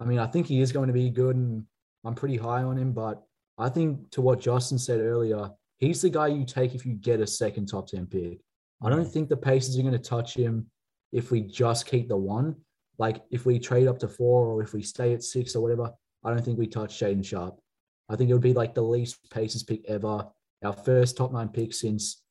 I 0.00 0.06
mean, 0.06 0.18
I 0.18 0.26
think 0.26 0.46
he 0.46 0.62
is 0.62 0.72
going 0.72 0.86
to 0.86 0.94
be 0.94 1.10
good 1.10 1.36
and 1.36 1.64
I'm 2.06 2.14
pretty 2.14 2.38
high 2.38 2.62
on 2.62 2.78
him, 2.78 2.92
but 2.92 3.22
I 3.58 3.68
think 3.68 4.10
to 4.12 4.22
what 4.22 4.40
Justin 4.40 4.78
said 4.78 5.00
earlier, 5.00 5.50
he's 5.76 6.00
the 6.00 6.08
guy 6.08 6.28
you 6.28 6.46
take 6.46 6.74
if 6.74 6.86
you 6.86 6.94
get 6.94 7.20
a 7.20 7.26
second 7.26 7.66
top 7.66 7.88
10 7.88 8.06
pick. 8.06 8.40
I 8.82 8.88
don't 8.88 9.04
think 9.04 9.28
the 9.28 9.36
Pacers 9.36 9.78
are 9.78 9.82
going 9.82 9.92
to 9.92 9.98
touch 9.98 10.34
him 10.34 10.68
if 11.12 11.30
we 11.30 11.42
just 11.42 11.86
keep 11.86 12.08
the 12.08 12.16
one. 12.16 12.56
Like 12.98 13.22
if 13.30 13.44
we 13.44 13.58
trade 13.58 13.88
up 13.88 13.98
to 13.98 14.08
four 14.08 14.46
or 14.46 14.62
if 14.62 14.72
we 14.72 14.80
stay 14.80 15.12
at 15.12 15.22
six 15.22 15.54
or 15.54 15.60
whatever, 15.60 15.92
I 16.24 16.30
don't 16.30 16.42
think 16.42 16.58
we 16.58 16.66
touch 16.66 16.98
Shaedon 16.98 17.26
Sharpe. 17.26 17.60
I 18.08 18.16
think 18.16 18.30
it 18.30 18.32
would 18.32 18.42
be 18.42 18.54
like 18.54 18.74
the 18.74 18.80
least 18.80 19.18
Pacers 19.30 19.64
pick 19.64 19.84
ever 19.86 20.26
our 20.64 20.72
first 20.72 21.16
top 21.16 21.32
nine 21.32 21.48
pick 21.48 21.72
since 21.72 22.22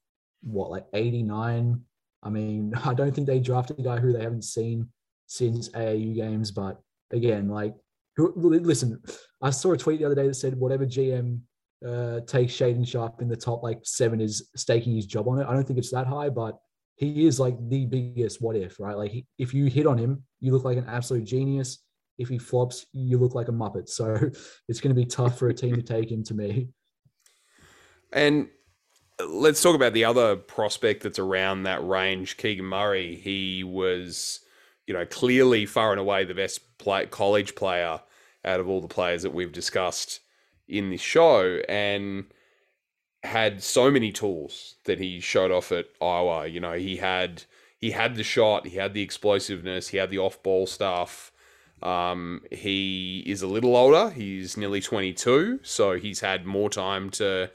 what, 0.41 0.71
like 0.71 0.85
89. 0.93 1.81
I 2.23 2.29
mean, 2.29 2.73
I 2.85 2.93
don't 2.93 3.13
think 3.13 3.27
they 3.27 3.39
drafted 3.39 3.79
a 3.79 3.83
guy 3.83 3.99
who 3.99 4.13
they 4.13 4.23
haven't 4.23 4.43
seen 4.43 4.89
since 5.27 5.69
AAU 5.69 6.15
games, 6.15 6.51
but 6.51 6.81
again, 7.11 7.47
like, 7.47 7.73
listen, 8.17 9.01
I 9.41 9.49
saw 9.49 9.71
a 9.71 9.77
tweet 9.77 9.99
the 9.99 10.05
other 10.05 10.15
day 10.15 10.27
that 10.27 10.35
said 10.35 10.57
whatever 10.57 10.85
GM 10.85 11.39
uh, 11.85 12.19
takes 12.27 12.53
Shaedon 12.53 12.87
Sharpe 12.87 13.21
in 13.21 13.29
the 13.29 13.35
top 13.35 13.63
like 13.63 13.79
seven 13.83 14.21
is 14.21 14.49
staking 14.55 14.95
his 14.95 15.05
job 15.05 15.27
on 15.27 15.39
it. 15.39 15.47
I 15.47 15.53
don't 15.53 15.65
think 15.65 15.79
it's 15.79 15.91
that 15.91 16.07
high, 16.07 16.29
but 16.29 16.59
he 16.95 17.25
is 17.25 17.39
like 17.39 17.55
the 17.69 17.85
biggest 17.85 18.41
what 18.41 18.55
if, 18.55 18.79
right? 18.79 18.97
Like, 18.97 19.11
he, 19.11 19.25
if 19.37 19.53
you 19.53 19.65
hit 19.65 19.87
on 19.87 19.97
him, 19.97 20.23
you 20.39 20.51
look 20.51 20.65
like 20.65 20.77
an 20.77 20.87
absolute 20.87 21.23
genius. 21.23 21.79
If 22.17 22.29
he 22.29 22.37
flops, 22.37 22.85
you 22.93 23.17
look 23.17 23.33
like 23.33 23.47
a 23.47 23.51
muppet. 23.51 23.89
So 23.89 24.13
it's 24.67 24.81
going 24.81 24.93
to 24.95 25.01
be 25.01 25.05
tough 25.05 25.39
for 25.39 25.47
a 25.47 25.53
team 25.53 25.75
to 25.75 25.81
take 25.81 26.11
him 26.11 26.23
to 26.25 26.33
me. 26.33 26.67
And 28.11 28.49
let's 29.27 29.61
talk 29.61 29.75
about 29.75 29.93
the 29.93 30.05
other 30.05 30.35
prospect 30.35 31.03
that's 31.03 31.19
around 31.19 31.63
that 31.63 31.85
range, 31.85 32.37
Keegan 32.37 32.65
Murray. 32.65 33.15
He 33.15 33.63
was, 33.63 34.41
you 34.87 34.93
know, 34.93 35.05
clearly 35.05 35.65
far 35.65 35.91
and 35.91 35.99
away 35.99 36.25
the 36.25 36.33
best 36.33 36.77
play, 36.77 37.05
college 37.05 37.55
player 37.55 38.01
out 38.43 38.59
of 38.59 38.67
all 38.67 38.81
the 38.81 38.87
players 38.87 39.23
that 39.23 39.33
we've 39.33 39.51
discussed 39.51 40.19
in 40.67 40.89
this 40.89 41.01
show, 41.01 41.61
and 41.69 42.25
had 43.23 43.61
so 43.61 43.91
many 43.91 44.11
tools 44.11 44.75
that 44.85 44.99
he 44.99 45.19
showed 45.19 45.51
off 45.51 45.71
at 45.71 45.85
Iowa. 46.01 46.47
You 46.47 46.59
know, 46.59 46.73
he 46.73 46.97
had 46.97 47.43
he 47.77 47.91
had 47.91 48.15
the 48.15 48.23
shot, 48.23 48.67
he 48.67 48.77
had 48.77 48.93
the 48.93 49.01
explosiveness, 49.01 49.89
he 49.89 49.97
had 49.97 50.09
the 50.09 50.19
off 50.19 50.41
ball 50.43 50.67
stuff. 50.67 51.31
Um, 51.83 52.43
he 52.51 53.23
is 53.25 53.41
a 53.41 53.47
little 53.47 53.75
older. 53.75 54.11
He's 54.11 54.55
nearly 54.55 54.81
22, 54.81 55.61
so 55.63 55.93
he's 55.93 56.19
had 56.19 56.45
more 56.45 56.69
time 56.69 57.09
to 57.11 57.49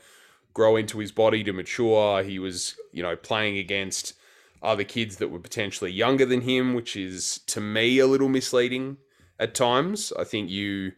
grow 0.56 0.76
into 0.76 0.98
his 0.98 1.12
body 1.12 1.44
to 1.44 1.52
mature. 1.52 2.22
He 2.22 2.38
was, 2.38 2.76
you 2.90 3.02
know, 3.02 3.14
playing 3.14 3.58
against 3.58 4.14
other 4.62 4.84
kids 4.84 5.16
that 5.16 5.28
were 5.28 5.38
potentially 5.38 5.92
younger 5.92 6.24
than 6.24 6.40
him, 6.40 6.72
which 6.72 6.96
is 6.96 7.40
to 7.48 7.60
me 7.60 7.98
a 7.98 8.06
little 8.06 8.30
misleading 8.30 8.96
at 9.38 9.54
times. 9.54 10.14
I 10.18 10.24
think 10.24 10.48
you, 10.48 10.92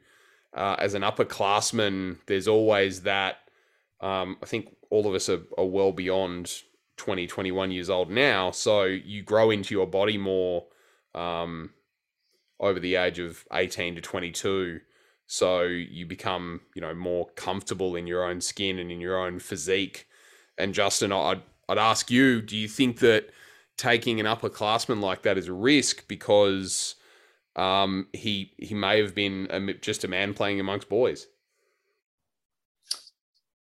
uh, 0.54 0.76
as 0.78 0.94
an 0.94 1.02
upperclassman, 1.02 2.18
there's 2.26 2.46
always 2.46 3.02
that. 3.02 3.38
Um, 4.00 4.36
I 4.44 4.46
think 4.46 4.76
all 4.90 5.08
of 5.08 5.14
us 5.16 5.28
are, 5.28 5.42
are 5.58 5.66
well 5.66 5.90
beyond 5.90 6.52
20, 6.96 7.26
21 7.26 7.72
years 7.72 7.90
old 7.90 8.12
now. 8.12 8.52
So 8.52 8.84
you 8.84 9.22
grow 9.24 9.50
into 9.50 9.74
your 9.74 9.88
body 9.88 10.18
more 10.18 10.66
um, 11.16 11.70
over 12.60 12.78
the 12.78 12.94
age 12.94 13.18
of 13.18 13.44
18 13.52 13.96
to 13.96 14.00
22 14.00 14.78
so 15.28 15.62
you 15.62 16.04
become 16.04 16.60
you 16.74 16.80
know 16.80 16.94
more 16.94 17.28
comfortable 17.36 17.94
in 17.94 18.08
your 18.08 18.24
own 18.24 18.40
skin 18.40 18.80
and 18.80 18.90
in 18.90 19.00
your 19.00 19.16
own 19.16 19.38
physique 19.38 20.08
and 20.58 20.74
justin 20.74 21.12
I'd, 21.12 21.42
I'd 21.68 21.78
ask 21.78 22.10
you: 22.10 22.40
Do 22.40 22.56
you 22.56 22.66
think 22.66 22.98
that 23.00 23.30
taking 23.76 24.20
an 24.20 24.26
upperclassman 24.26 25.00
like 25.00 25.22
that 25.22 25.38
is 25.38 25.48
a 25.48 25.52
risk 25.52 26.08
because 26.08 26.96
um, 27.56 28.08
he 28.12 28.52
he 28.58 28.74
may 28.74 29.00
have 29.00 29.14
been 29.14 29.46
a, 29.50 29.74
just 29.74 30.04
a 30.04 30.08
man 30.08 30.32
playing 30.32 30.60
amongst 30.60 30.88
boys? 30.88 31.26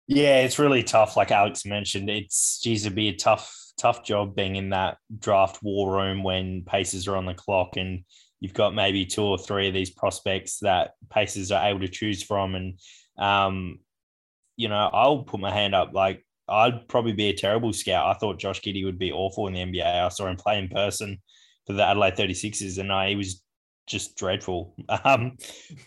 Yeah, 0.08 0.40
it's 0.40 0.58
really 0.58 0.84
tough. 0.84 1.18
Like 1.18 1.32
Alex 1.32 1.66
mentioned, 1.66 2.10
it's 2.10 2.62
geez, 2.62 2.86
it'd 2.86 2.96
be 2.96 3.10
a 3.10 3.16
tough, 3.16 3.54
tough 3.78 4.06
job 4.06 4.36
being 4.36 4.56
in 4.56 4.70
that 4.70 4.98
draft 5.20 5.62
war 5.62 5.98
room 5.98 6.24
when 6.24 6.64
Pacers 6.66 7.10
are 7.10 7.18
on 7.18 7.26
the 7.26 7.34
clock 7.34 7.76
and 7.76 8.06
you've 8.40 8.54
got 8.54 8.76
maybe 8.76 9.06
two 9.06 9.24
or 9.24 9.38
three 9.38 9.68
of 9.68 9.74
these 9.74 9.90
prospects 9.90 10.60
that 10.60 10.92
Pacers 11.10 11.52
are 11.52 11.68
able 11.68 11.80
to 11.80 11.88
choose 11.88 12.24
from. 12.24 12.56
And 12.56 12.80
um, 13.18 13.80
you 14.56 14.70
know, 14.70 14.90
I'll 14.92 15.24
put 15.24 15.40
my 15.40 15.52
hand 15.52 15.76
up. 15.76 15.94
Like 15.94 16.26
I'd 16.48 16.88
probably 16.88 17.14
be 17.14 17.30
a 17.30 17.36
terrible 17.36 17.74
scout. 17.74 18.08
I 18.08 18.18
thought 18.18 18.40
Josh 18.40 18.62
Giddey 18.62 18.86
would 18.86 19.00
be 19.00 19.12
awful 19.12 19.48
in 19.48 19.54
the 19.54 19.60
NBA. 19.62 20.06
I 20.06 20.10
saw 20.10 20.28
him 20.28 20.38
play 20.38 20.60
in 20.60 20.70
person 20.70 21.22
for 21.66 21.74
the 21.74 21.86
Adelaide 21.86 22.16
36ers, 22.16 22.78
and 22.78 22.92
I, 22.92 23.10
he 23.10 23.16
was 23.16 23.44
just 23.88 24.16
dreadful. 24.18 24.76
Um, 25.04 25.38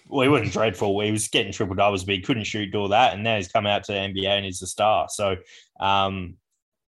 well, 0.08 0.22
he 0.22 0.28
wasn't 0.28 0.52
dreadful. 0.52 1.00
He 1.00 1.10
was 1.10 1.28
getting 1.28 1.52
triple 1.52 1.74
doubles, 1.74 2.04
but 2.04 2.14
he 2.14 2.20
couldn't 2.20 2.44
shoot, 2.44 2.70
do 2.70 2.80
all 2.80 2.88
that. 2.88 3.14
And 3.14 3.24
now 3.24 3.36
he's 3.36 3.48
come 3.48 3.66
out 3.66 3.84
to 3.84 3.92
the 3.92 3.98
NBA 3.98 4.26
and 4.26 4.44
he's 4.44 4.62
a 4.62 4.66
star. 4.66 5.08
So, 5.08 5.36
um, 5.78 6.36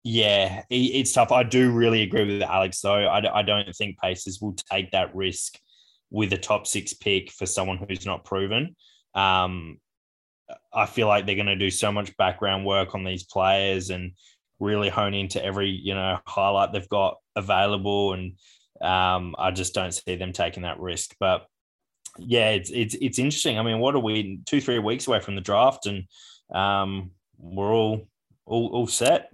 yeah, 0.03 0.63
it's 0.71 1.13
tough. 1.13 1.33
I 1.33 1.43
do 1.43 1.71
really 1.71 2.03
agree 2.03 2.25
with 2.25 2.43
Alex, 2.43 2.81
though. 2.81 3.09
I, 3.09 3.43
don't 3.43 3.75
think 3.77 3.99
Pacers 3.99 4.41
will 4.41 4.55
take 4.71 4.91
that 4.93 5.15
risk 5.15 5.59
with 6.11 6.33
a 6.33 6.39
top 6.39 6.67
six 6.67 6.95
pick 6.95 7.31
for 7.31 7.47
someone 7.47 7.79
who's 7.79 8.07
not 8.07 8.25
proven. 8.25 8.77
Um, 9.15 9.79
I 10.73 10.87
feel 10.87 11.07
like 11.07 11.27
they're 11.27 11.35
going 11.35 11.47
to 11.47 11.57
do 11.57 11.71
so 11.71 11.93
much 11.93 12.17
background 12.17 12.65
work 12.65 12.95
on 12.95 13.05
these 13.05 13.25
players 13.25 13.91
and 13.91 14.13
really 14.59 14.89
hone 14.89 15.15
into 15.15 15.43
every 15.43 15.71
you 15.71 15.95
know 15.95 16.19
highlight 16.27 16.73
they've 16.73 16.89
got 16.89 17.17
available 17.35 18.13
and 18.13 18.35
um, 18.81 19.35
I 19.39 19.51
just 19.51 19.75
don't 19.75 19.93
see 19.93 20.17
them 20.17 20.33
taking 20.33 20.63
that 20.63 20.81
risk. 20.81 21.15
But 21.21 21.47
yeah, 22.19 22.51
it's 22.51 22.71
it's 22.71 22.95
it's 22.95 23.19
interesting. 23.19 23.59
I 23.59 23.63
mean, 23.63 23.79
what 23.79 23.95
are 23.95 24.01
we 24.01 24.41
two 24.47 24.61
three 24.61 24.79
weeks 24.79 25.07
away 25.07 25.21
from 25.21 25.35
the 25.35 25.41
draft, 25.41 25.87
and 25.87 26.05
um, 26.55 27.11
we're 27.39 27.73
all 27.73 28.09
all 28.47 28.69
all 28.69 28.87
set. 28.87 29.31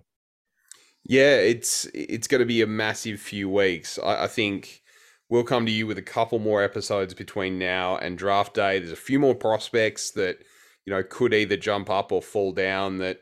Yeah, 1.09 1.37
it's 1.37 1.85
it's 1.95 2.27
going 2.27 2.41
to 2.41 2.47
be 2.47 2.63
a 2.63 2.67
massive 2.67 3.21
few 3.21 3.49
weeks. 3.49 3.99
I, 4.03 4.25
I 4.25 4.27
think 4.27 4.83
we'll 5.29 5.45
come 5.45 5.65
to 5.67 5.73
you 5.73 5.87
with 5.87 5.99
a 5.99 6.03
couple 6.03 6.41
more 6.41 6.63
episodes 6.63 7.15
between 7.15 7.59
now 7.59 7.97
and 7.97 8.19
draft 8.19 8.55
day. 8.55 8.79
There's 8.81 8.91
a 8.91 8.97
few 8.97 9.21
more 9.21 9.35
prospects 9.35 10.11
that 10.13 10.39
you 10.85 10.93
know 10.93 11.05
could 11.05 11.33
either 11.33 11.57
jump 11.57 11.91
up 11.91 12.11
or 12.11 12.21
fall 12.21 12.53
down 12.53 12.99
that 12.99 13.21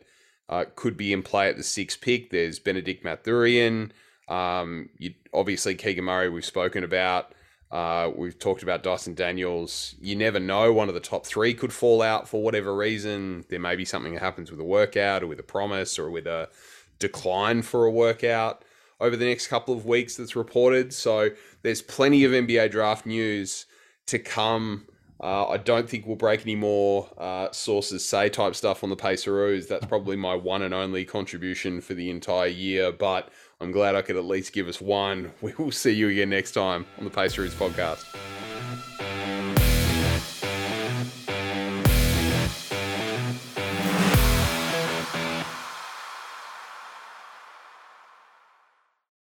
uh, 0.48 0.64
could 0.74 0.96
be 0.96 1.12
in 1.12 1.22
play 1.22 1.48
at 1.50 1.58
the 1.58 1.62
sixth 1.62 2.00
pick. 2.00 2.30
There's 2.30 2.58
Benedict 2.58 3.04
Mathurin. 3.04 3.92
Um, 4.28 4.88
you, 4.98 5.12
obviously, 5.34 5.74
Keegan 5.74 6.04
Murray, 6.04 6.30
we've 6.30 6.44
spoken 6.44 6.84
about. 6.84 7.34
Uh, 7.70 8.10
we've 8.16 8.38
talked 8.38 8.62
about 8.62 8.82
Dyson 8.82 9.14
Daniels. 9.14 9.94
You 10.00 10.16
never 10.16 10.38
know. 10.40 10.72
One 10.72 10.88
of 10.88 10.94
the 10.94 11.00
top 11.00 11.26
three 11.26 11.52
could 11.52 11.72
fall 11.72 12.00
out 12.02 12.28
for 12.28 12.42
whatever 12.42 12.74
reason. 12.74 13.44
There 13.50 13.58
may 13.58 13.76
be 13.76 13.84
something 13.84 14.14
that 14.14 14.22
happens 14.22 14.50
with 14.50 14.60
a 14.60 14.64
workout 14.64 15.22
or 15.22 15.26
with 15.26 15.40
a 15.40 15.44
promise 15.44 15.98
or 15.98 16.08
with 16.10 16.26
a 16.26 16.48
decline 16.98 17.62
for 17.62 17.84
a 17.84 17.90
workout 17.90 18.64
over 19.00 19.16
the 19.16 19.24
next 19.24 19.48
couple 19.48 19.74
of 19.74 19.84
weeks 19.86 20.16
that's 20.16 20.36
reported. 20.36 20.92
So 20.92 21.30
there's 21.62 21.82
plenty 21.82 22.24
of 22.24 22.32
NBA 22.32 22.70
draft 22.70 23.06
news 23.06 23.66
to 24.06 24.18
come. 24.18 24.86
Uh, 25.22 25.48
I 25.48 25.56
don't 25.58 25.88
think 25.88 26.06
we'll 26.06 26.16
break 26.16 26.42
any 26.42 26.56
more 26.56 27.08
uh, 27.16 27.50
sources 27.52 28.06
say 28.06 28.28
type 28.28 28.54
stuff 28.54 28.82
on 28.82 28.90
the 28.90 28.96
Paceroos. 28.96 29.68
That's 29.68 29.86
probably 29.86 30.16
my 30.16 30.34
one 30.34 30.62
and 30.62 30.74
only 30.74 31.04
contribution 31.04 31.80
for 31.80 31.94
the 31.94 32.10
entire 32.10 32.48
year. 32.48 32.92
But 32.92 33.30
I'm 33.60 33.72
glad 33.72 33.94
I 33.94 34.02
could 34.02 34.16
at 34.16 34.24
least 34.24 34.52
give 34.52 34.68
us 34.68 34.80
one. 34.80 35.32
We 35.40 35.52
will 35.58 35.72
see 35.72 35.92
you 35.92 36.08
again 36.08 36.30
next 36.30 36.52
time 36.52 36.86
on 36.98 37.04
the 37.04 37.10
Paceroos 37.10 37.54
podcast. 37.54 38.04